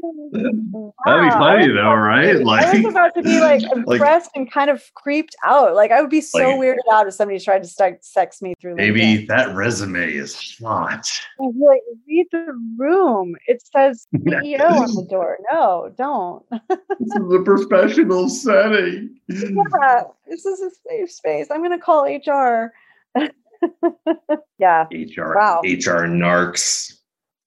[0.00, 0.94] Wow.
[1.04, 2.42] That'd be funny though, right?
[2.44, 5.74] Like I was about to be like impressed like, and kind of creeped out.
[5.74, 8.54] Like I would be so like, weirded out if somebody tried to start sex me
[8.60, 8.76] through.
[8.76, 9.28] Maybe LinkedIn.
[9.28, 11.10] that resume is hot.
[11.38, 12.46] Like read the
[12.76, 13.34] room.
[13.46, 15.38] It says CEO on the door.
[15.52, 16.44] No, don't.
[16.50, 19.18] this is a professional setting.
[19.28, 21.48] Yeah, this is a safe space.
[21.50, 22.72] I'm gonna call HR.
[24.58, 24.86] yeah.
[24.92, 25.34] HR.
[25.34, 25.60] Wow.
[25.64, 26.97] HR narcs.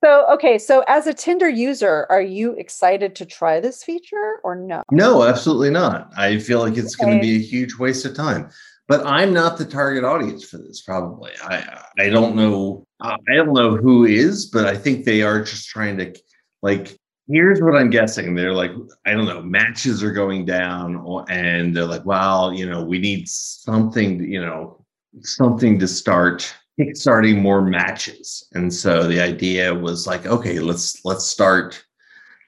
[0.04, 4.56] So, okay, so as a Tinder user, are you excited to try this feature or
[4.56, 4.82] no?
[4.92, 6.12] No, absolutely not.
[6.18, 7.06] I feel like it's okay.
[7.06, 8.50] going to be a huge waste of time.
[8.88, 10.82] But I'm not the target audience for this.
[10.82, 12.86] Probably, I I don't know.
[13.00, 16.14] I don't know who is, but I think they are just trying to
[16.62, 16.98] like.
[17.30, 18.36] Here's what I'm guessing.
[18.36, 18.72] They're like,
[19.06, 23.30] I don't know, matches are going down, and they're like, well, you know, we need
[23.30, 24.84] something, you know,
[25.22, 28.48] something to start kickstarting more matches.
[28.54, 31.84] And so the idea was like, okay, let's let's start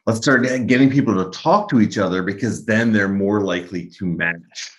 [0.06, 4.06] let's start getting people to talk to each other because then they're more likely to
[4.06, 4.72] match.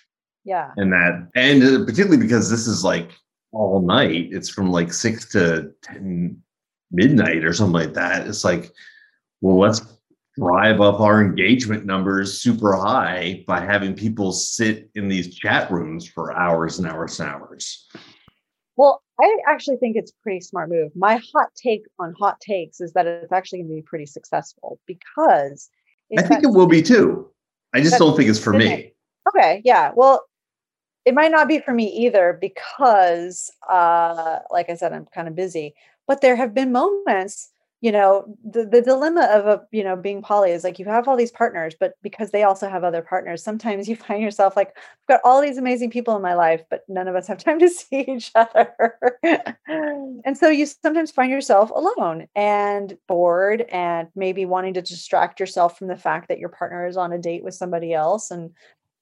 [0.43, 0.71] Yeah.
[0.77, 3.11] And that and particularly because this is like
[3.51, 4.29] all night.
[4.31, 6.41] It's from like 6 to 10
[6.91, 8.27] midnight or something like that.
[8.27, 8.71] It's like
[9.41, 9.81] well, let's
[10.37, 16.07] drive up our engagement numbers super high by having people sit in these chat rooms
[16.07, 17.87] for hours and hours and hours.
[18.75, 20.91] Well, I actually think it's a pretty smart move.
[20.95, 24.79] My hot take on hot takes is that it's actually going to be pretty successful
[24.85, 25.69] because
[26.17, 27.29] I think it will be too.
[27.73, 28.93] I just don't think it's for me.
[29.29, 29.91] Okay, yeah.
[29.95, 30.23] Well,
[31.05, 35.35] it might not be for me either because uh like I said I'm kind of
[35.35, 35.75] busy.
[36.07, 37.51] But there have been moments
[37.85, 41.07] you know the, the dilemma of a you know being poly is like you have
[41.07, 44.69] all these partners but because they also have other partners sometimes you find yourself like
[44.69, 47.59] i've got all these amazing people in my life but none of us have time
[47.59, 48.73] to see each other.
[49.69, 50.21] Mm.
[50.25, 55.77] And so you sometimes find yourself alone and bored and maybe wanting to distract yourself
[55.77, 58.51] from the fact that your partner is on a date with somebody else and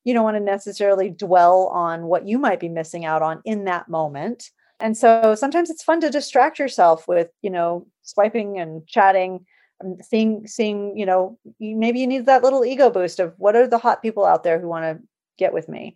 [0.04, 3.64] you don't want to necessarily dwell on what you might be missing out on in
[3.66, 4.52] that moment
[4.84, 9.46] and so sometimes it's fun to distract yourself with you know swiping and chatting
[9.84, 13.66] um, seeing seeing you know maybe you need that little ego boost of what are
[13.66, 15.04] the hot people out there who want to
[15.40, 15.96] get with me?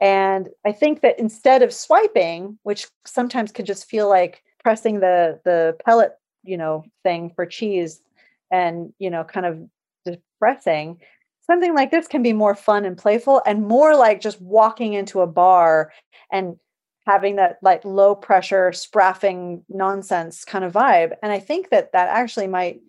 [0.00, 5.40] And i think that instead of swiping which sometimes can just feel like pressing the
[5.44, 6.12] the pellet
[6.44, 8.02] you know thing for cheese
[8.50, 9.58] and you know kind of
[10.04, 11.00] depressing
[11.46, 15.20] something like this can be more fun and playful and more like just walking into
[15.20, 15.92] a bar
[16.30, 16.56] and
[17.06, 21.12] having that like low pressure spraffing nonsense kind of vibe.
[21.22, 22.80] And i think that that actually might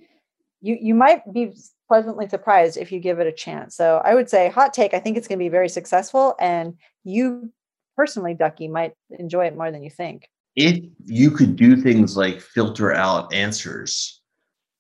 [0.61, 1.53] you you might be
[1.88, 3.76] pleasantly surprised if you give it a chance.
[3.76, 6.76] So i would say hot take i think it's going to be very successful and
[7.03, 7.51] you
[7.95, 10.30] personally ducky might enjoy it more than you think.
[10.55, 14.22] If you could do things like filter out answers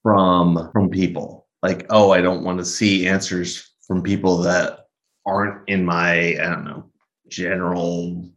[0.03, 4.85] from from people like oh i don't want to see answers from people that
[5.25, 6.89] aren't in my i don't know
[7.27, 8.29] general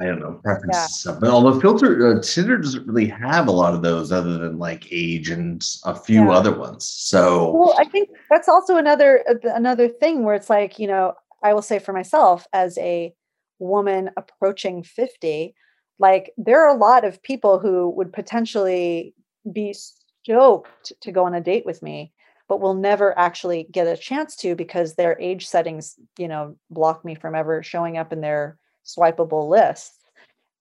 [0.00, 0.86] I don't know preferences yeah.
[0.86, 1.20] stuff.
[1.20, 4.88] But although filter uh, Tinder doesn't really have a lot of those, other than like
[4.90, 6.32] age and a few yeah.
[6.32, 6.86] other ones.
[6.86, 11.14] So well, I think that's also another uh, another thing where it's like you know
[11.42, 13.14] I will say for myself as a
[13.60, 15.54] woman approaching fifty,
[15.98, 19.14] like there are a lot of people who would potentially
[19.52, 22.12] be stoked to go on a date with me
[22.48, 27.04] but will never actually get a chance to because their age settings you know block
[27.04, 30.02] me from ever showing up in their swipeable lists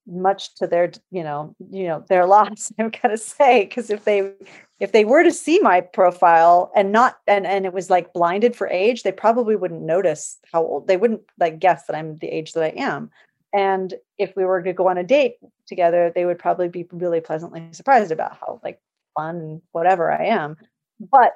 [0.07, 4.31] much to their you know you know their loss i'm gonna say because if they
[4.79, 8.55] if they were to see my profile and not and and it was like blinded
[8.55, 12.27] for age they probably wouldn't notice how old they wouldn't like guess that i'm the
[12.27, 13.09] age that i am.
[13.53, 15.35] And if we were to go on a date
[15.67, 18.79] together they would probably be really pleasantly surprised about how like
[19.15, 20.57] fun whatever i am.
[20.99, 21.33] But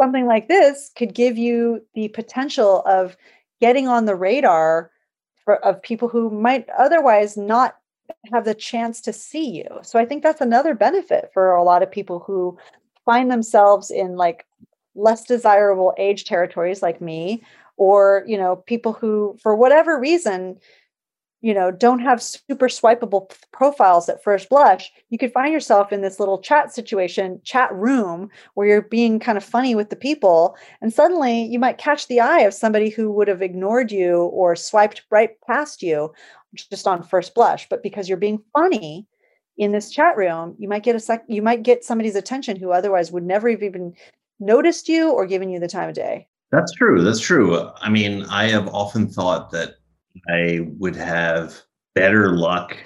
[0.00, 3.16] something like this could give you the potential of
[3.60, 4.90] getting on the radar
[5.44, 7.76] for, of people who might otherwise not
[8.32, 9.66] have the chance to see you.
[9.82, 12.58] So I think that's another benefit for a lot of people who
[13.04, 14.46] find themselves in like
[14.94, 17.42] less desirable age territories like me
[17.76, 20.58] or you know people who for whatever reason
[21.40, 26.02] you know don't have super swipeable profiles at first blush you could find yourself in
[26.02, 30.56] this little chat situation chat room where you're being kind of funny with the people
[30.80, 34.54] and suddenly you might catch the eye of somebody who would have ignored you or
[34.54, 36.12] swiped right past you
[36.54, 37.68] just on first blush.
[37.68, 39.06] But because you're being funny
[39.56, 42.70] in this chat room you might get a sec you might get somebody's attention who
[42.70, 43.94] otherwise would never have even
[44.38, 46.26] noticed you or given you the time of day.
[46.50, 47.70] That's true that's true.
[47.76, 49.76] I mean i have often thought that
[50.28, 51.60] I would have
[51.94, 52.76] better luck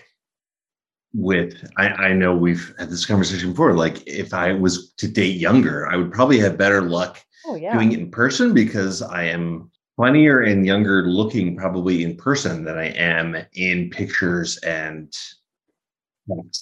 [1.15, 5.37] with I, I know we've had this conversation before like if i was to date
[5.37, 7.73] younger i would probably have better luck oh, yeah.
[7.73, 12.77] doing it in person because i am funnier and younger looking probably in person than
[12.77, 15.13] i am in pictures and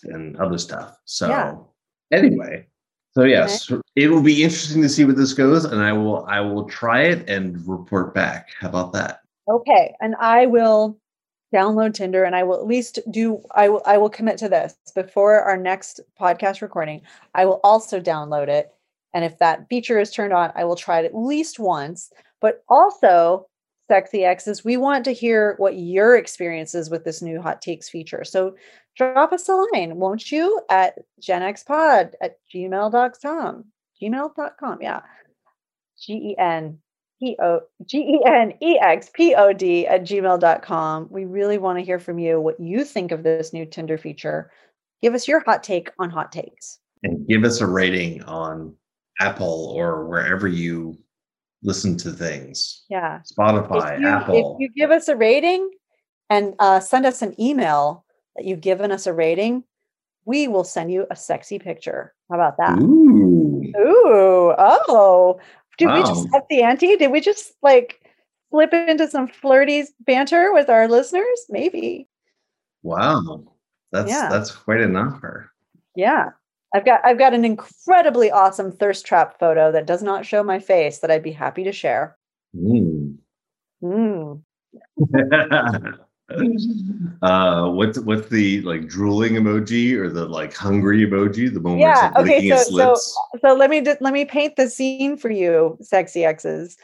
[0.04, 1.54] and other stuff so yeah.
[2.12, 2.66] anyway
[3.12, 3.80] so yes okay.
[3.96, 7.04] it will be interesting to see where this goes and i will i will try
[7.04, 10.99] it and report back how about that Okay, and I will
[11.55, 14.74] download Tinder and I will at least do I will I will commit to this
[14.95, 17.03] before our next podcast recording.
[17.34, 18.72] I will also download it
[19.14, 22.11] and if that feature is turned on, I will try it at least once.
[22.40, 23.47] But also,
[23.88, 28.24] sexy exes, we want to hear what your experiences with this new hot takes feature.
[28.24, 28.57] So
[28.97, 30.61] drop us a line, won't you?
[30.70, 33.64] At genxpod at gmail.com.
[34.01, 35.01] Gmail.com, yeah.
[36.01, 36.34] G
[37.22, 41.08] E N P O G E N E X P O D at gmail.com.
[41.10, 44.50] We really want to hear from you what you think of this new Tinder feature.
[45.02, 46.78] Give us your hot take on hot takes.
[47.02, 48.74] And give us a rating on
[49.20, 50.98] Apple or wherever you
[51.62, 52.84] listen to things.
[52.88, 53.20] Yeah.
[53.20, 54.56] Spotify, if you, Apple.
[54.56, 55.70] If you give us a rating
[56.30, 58.04] and uh, send us an email
[58.36, 59.64] that you've given us a rating,
[60.24, 62.14] we will send you a sexy picture.
[62.30, 62.78] How about that?
[62.80, 63.62] Ooh.
[63.76, 65.40] Ooh, oh.
[65.78, 66.38] Did we just Wow.
[66.38, 66.96] up the ante?
[66.96, 68.00] Did we just like
[68.50, 71.46] flip into some flirty banter with our listeners?
[71.48, 72.08] Maybe.
[72.82, 73.44] Wow.
[73.92, 74.28] That's Yeah.
[74.30, 75.50] that's quite an offer.
[75.94, 76.30] Yeah.
[76.74, 80.58] I've got I've got an incredibly awesome thirst trap photo that does not show my
[80.58, 82.16] face that I'd be happy to share.
[82.56, 83.16] Mm.
[83.82, 84.42] Mm.
[87.22, 91.52] uh what's what's the like drooling emoji or the like hungry emoji?
[91.52, 92.64] The where Yeah, okay, so-
[92.96, 96.76] so- So let me just let me paint the scene for you, sexy exes.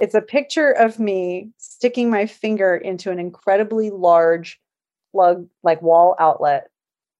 [0.00, 4.60] It's a picture of me sticking my finger into an incredibly large
[5.12, 6.68] plug like wall outlet,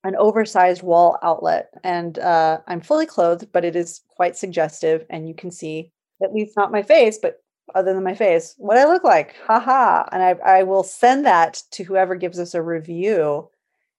[0.04, 1.70] an oversized wall outlet.
[1.82, 5.06] And uh, I'm fully clothed, but it is quite suggestive.
[5.08, 5.90] And you can see,
[6.22, 7.42] at least not my face, but
[7.74, 9.34] other than my face, what I look like.
[9.46, 10.04] Haha.
[10.12, 13.48] And I, I will send that to whoever gives us a review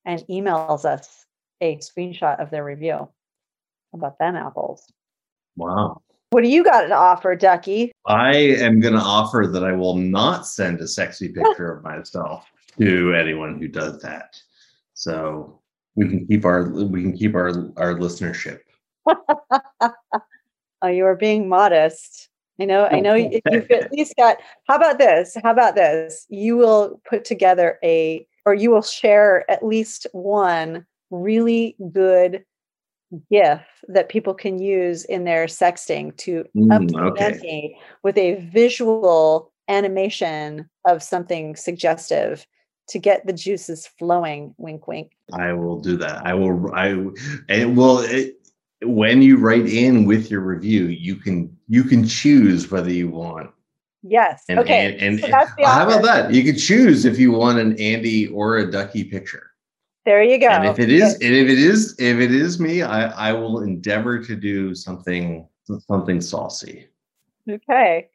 [0.05, 1.25] and emails us
[1.61, 2.93] a screenshot of their review.
[2.93, 3.09] How
[3.93, 4.91] about them apples?
[5.55, 6.01] Wow.
[6.29, 7.91] What do you got to offer, Ducky?
[8.05, 12.45] I am going to offer that I will not send a sexy picture of myself
[12.77, 14.39] to anyone who does that.
[14.93, 15.61] So
[15.95, 18.59] we can keep our we can keep our our listenership.
[20.81, 22.29] Oh, you are being modest.
[22.59, 24.37] I know, I know you- you've at least got.
[24.67, 25.37] How about this?
[25.43, 26.25] How about this?
[26.29, 32.43] You will put together a, or you will share at least one really good
[33.31, 37.77] GIF that people can use in their sexting to Mm, okay.
[38.03, 42.45] with a visual animation of something suggestive
[42.89, 44.55] to get the juices flowing.
[44.57, 45.11] Wink, wink.
[45.33, 46.25] I will do that.
[46.25, 46.73] I will.
[46.73, 46.87] I
[47.49, 48.36] and well, it,
[48.81, 53.51] when you write in with your review, you can you can choose whether you want.
[54.03, 54.43] Yes.
[54.47, 54.97] And, okay.
[54.99, 55.27] And, so
[55.65, 56.31] how about that?
[56.31, 59.51] You can choose if you want an Andy or a Ducky picture.
[60.05, 60.47] There you go.
[60.47, 63.61] And if it is, and if it is, if it is me, I I will
[63.61, 65.47] endeavor to do something
[65.87, 66.87] something saucy.
[67.49, 68.07] Okay.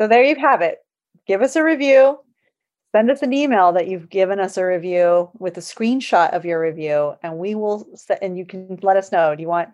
[0.00, 0.78] So there you have it.
[1.26, 2.18] Give us a review.
[2.94, 6.60] Send us an email that you've given us a review with a screenshot of your
[6.60, 7.88] review, and we will.
[8.20, 9.34] And you can let us know.
[9.34, 9.70] Do you want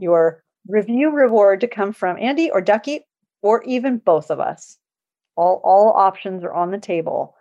[0.00, 3.06] your review reward to come from Andy or Ducky,
[3.42, 4.78] or even both of us?
[5.36, 7.34] All all options are on the table.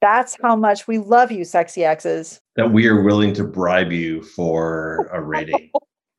[0.00, 2.40] That's how much we love you, sexy exes.
[2.56, 5.70] That we are willing to bribe you for a rating.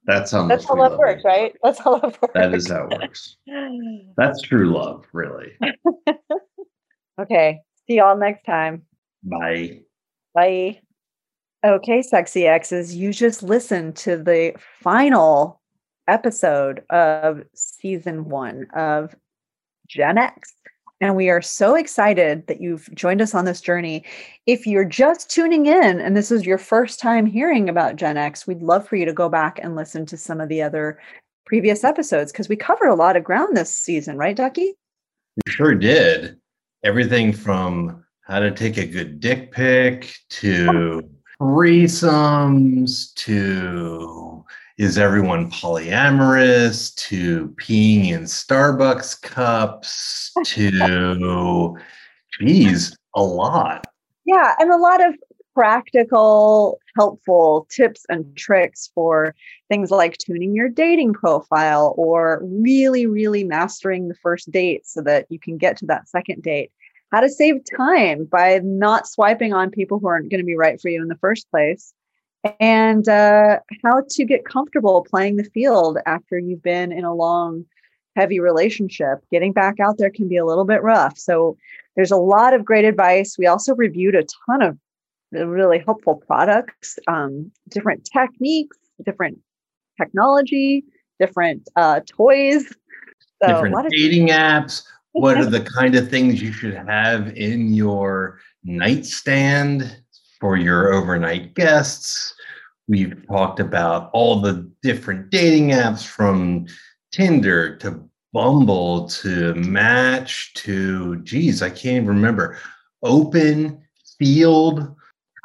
[0.06, 1.30] That's how That's how love love works, you.
[1.30, 1.56] right?
[1.64, 2.34] That's how love works.
[2.34, 3.38] That is how it works.
[4.18, 5.54] That's true love, really.
[7.22, 7.62] okay.
[7.88, 8.84] See y'all next time.
[9.24, 9.80] Bye.
[10.34, 10.80] Bye.
[11.66, 15.62] Okay, sexy exes, you just listened to the final
[16.08, 19.16] episode of season one of
[19.88, 20.54] Gen X.
[21.02, 24.06] And we are so excited that you've joined us on this journey.
[24.46, 28.48] If you're just tuning in and this is your first time hearing about Gen X,
[28.48, 31.00] we'd love for you to go back and listen to some of the other
[31.46, 34.76] previous episodes because we covered a lot of ground this season, right, Ducky?
[35.36, 36.38] We sure did.
[36.84, 41.02] Everything from how to take a good dick pic to
[41.42, 44.46] threesomes to
[44.78, 51.78] is everyone polyamorous to peeing in Starbucks cups to
[52.40, 53.86] geez, a lot.
[54.26, 55.16] Yeah, and a lot of
[55.54, 59.36] practical, helpful tips and tricks for
[59.70, 65.28] things like tuning your dating profile or really, really mastering the first date so that
[65.30, 66.72] you can get to that second date.
[67.12, 70.82] How to save time by not swiping on people who aren't going to be right
[70.82, 71.94] for you in the first place.
[72.60, 77.66] And uh, how to get comfortable playing the field after you've been in a long,
[78.16, 79.20] heavy relationship.
[79.32, 81.18] Getting back out there can be a little bit rough.
[81.18, 81.58] So,
[81.96, 83.38] there's a lot of great advice.
[83.38, 84.78] We also reviewed a ton of
[85.32, 89.40] really helpful products, um, different techniques, different
[90.00, 90.84] technology,
[91.20, 92.68] different uh, toys.
[93.42, 94.84] So Different lot of dating apps.
[95.12, 100.03] What are the kind of things you should have in your nightstand
[100.44, 102.36] for your overnight guests?
[102.90, 106.66] We've talked about all the different dating apps from
[107.14, 108.04] Tinder to
[108.34, 112.58] Bumble to Match to, geez, I can't even remember.
[113.04, 113.82] Open,
[114.22, 114.80] Feeld.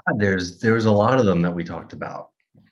[0.09, 2.31] God, there's there's a lot of them that we talked about.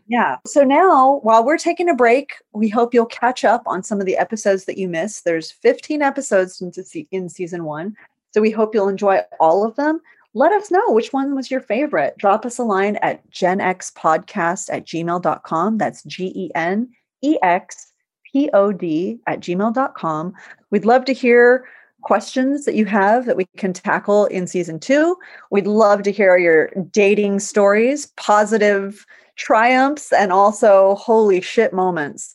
[0.09, 0.39] Yeah.
[0.49, 4.07] So now, while we're taking a break, we hope you'll catch up on some of
[4.07, 5.25] the episodes that you missed.
[5.25, 7.97] There's 15 episodes se- in season one.
[8.33, 10.01] So we hope you'll enjoy all of them.
[10.37, 12.19] Let us know which one was your favorite.
[12.19, 15.79] Drop us a line at genxpodcast at gmail.com.
[15.79, 16.91] That's G E N
[17.23, 17.95] E X
[18.31, 20.35] P O D at gmail.com.
[20.71, 21.67] We'd love to hear
[22.03, 25.17] questions that you have that we can tackle in season two.
[25.51, 29.07] We'd love to hear your dating stories, positive
[29.37, 32.35] triumphs and also holy shit moments.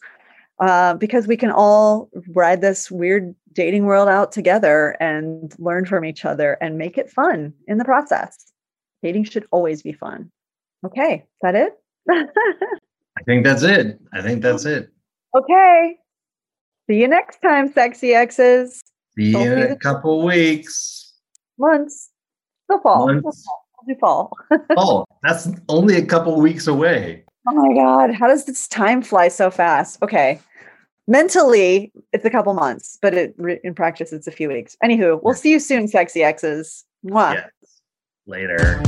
[0.60, 6.06] Uh, because we can all ride this weird dating world out together and learn from
[6.06, 8.52] each other and make it fun in the process.
[9.04, 10.32] Dating should always be fun.
[10.86, 11.74] Okay, is that it?
[12.10, 14.00] I think that's it.
[14.14, 14.90] I think that's it.
[15.38, 15.98] Okay.
[16.90, 18.82] See you next time, sexy exes.
[19.18, 21.14] See you Don't in a the- couple weeks.
[21.60, 22.10] Months.
[22.66, 23.08] Still fall.
[23.08, 23.44] Months.
[23.46, 23.68] fall.
[23.84, 24.38] Still fall.
[24.78, 27.24] Oh, that's only a couple weeks away.
[27.48, 28.14] Oh my God.
[28.14, 30.02] How does this time fly so fast?
[30.04, 30.40] Okay.
[31.08, 34.78] Mentally, it's a couple months, but it, in practice, it's a few weeks.
[34.84, 36.86] Anywho, we'll see you soon, sexy exes.
[37.06, 37.34] Mwah.
[37.36, 37.82] Yes.
[38.28, 38.82] Later.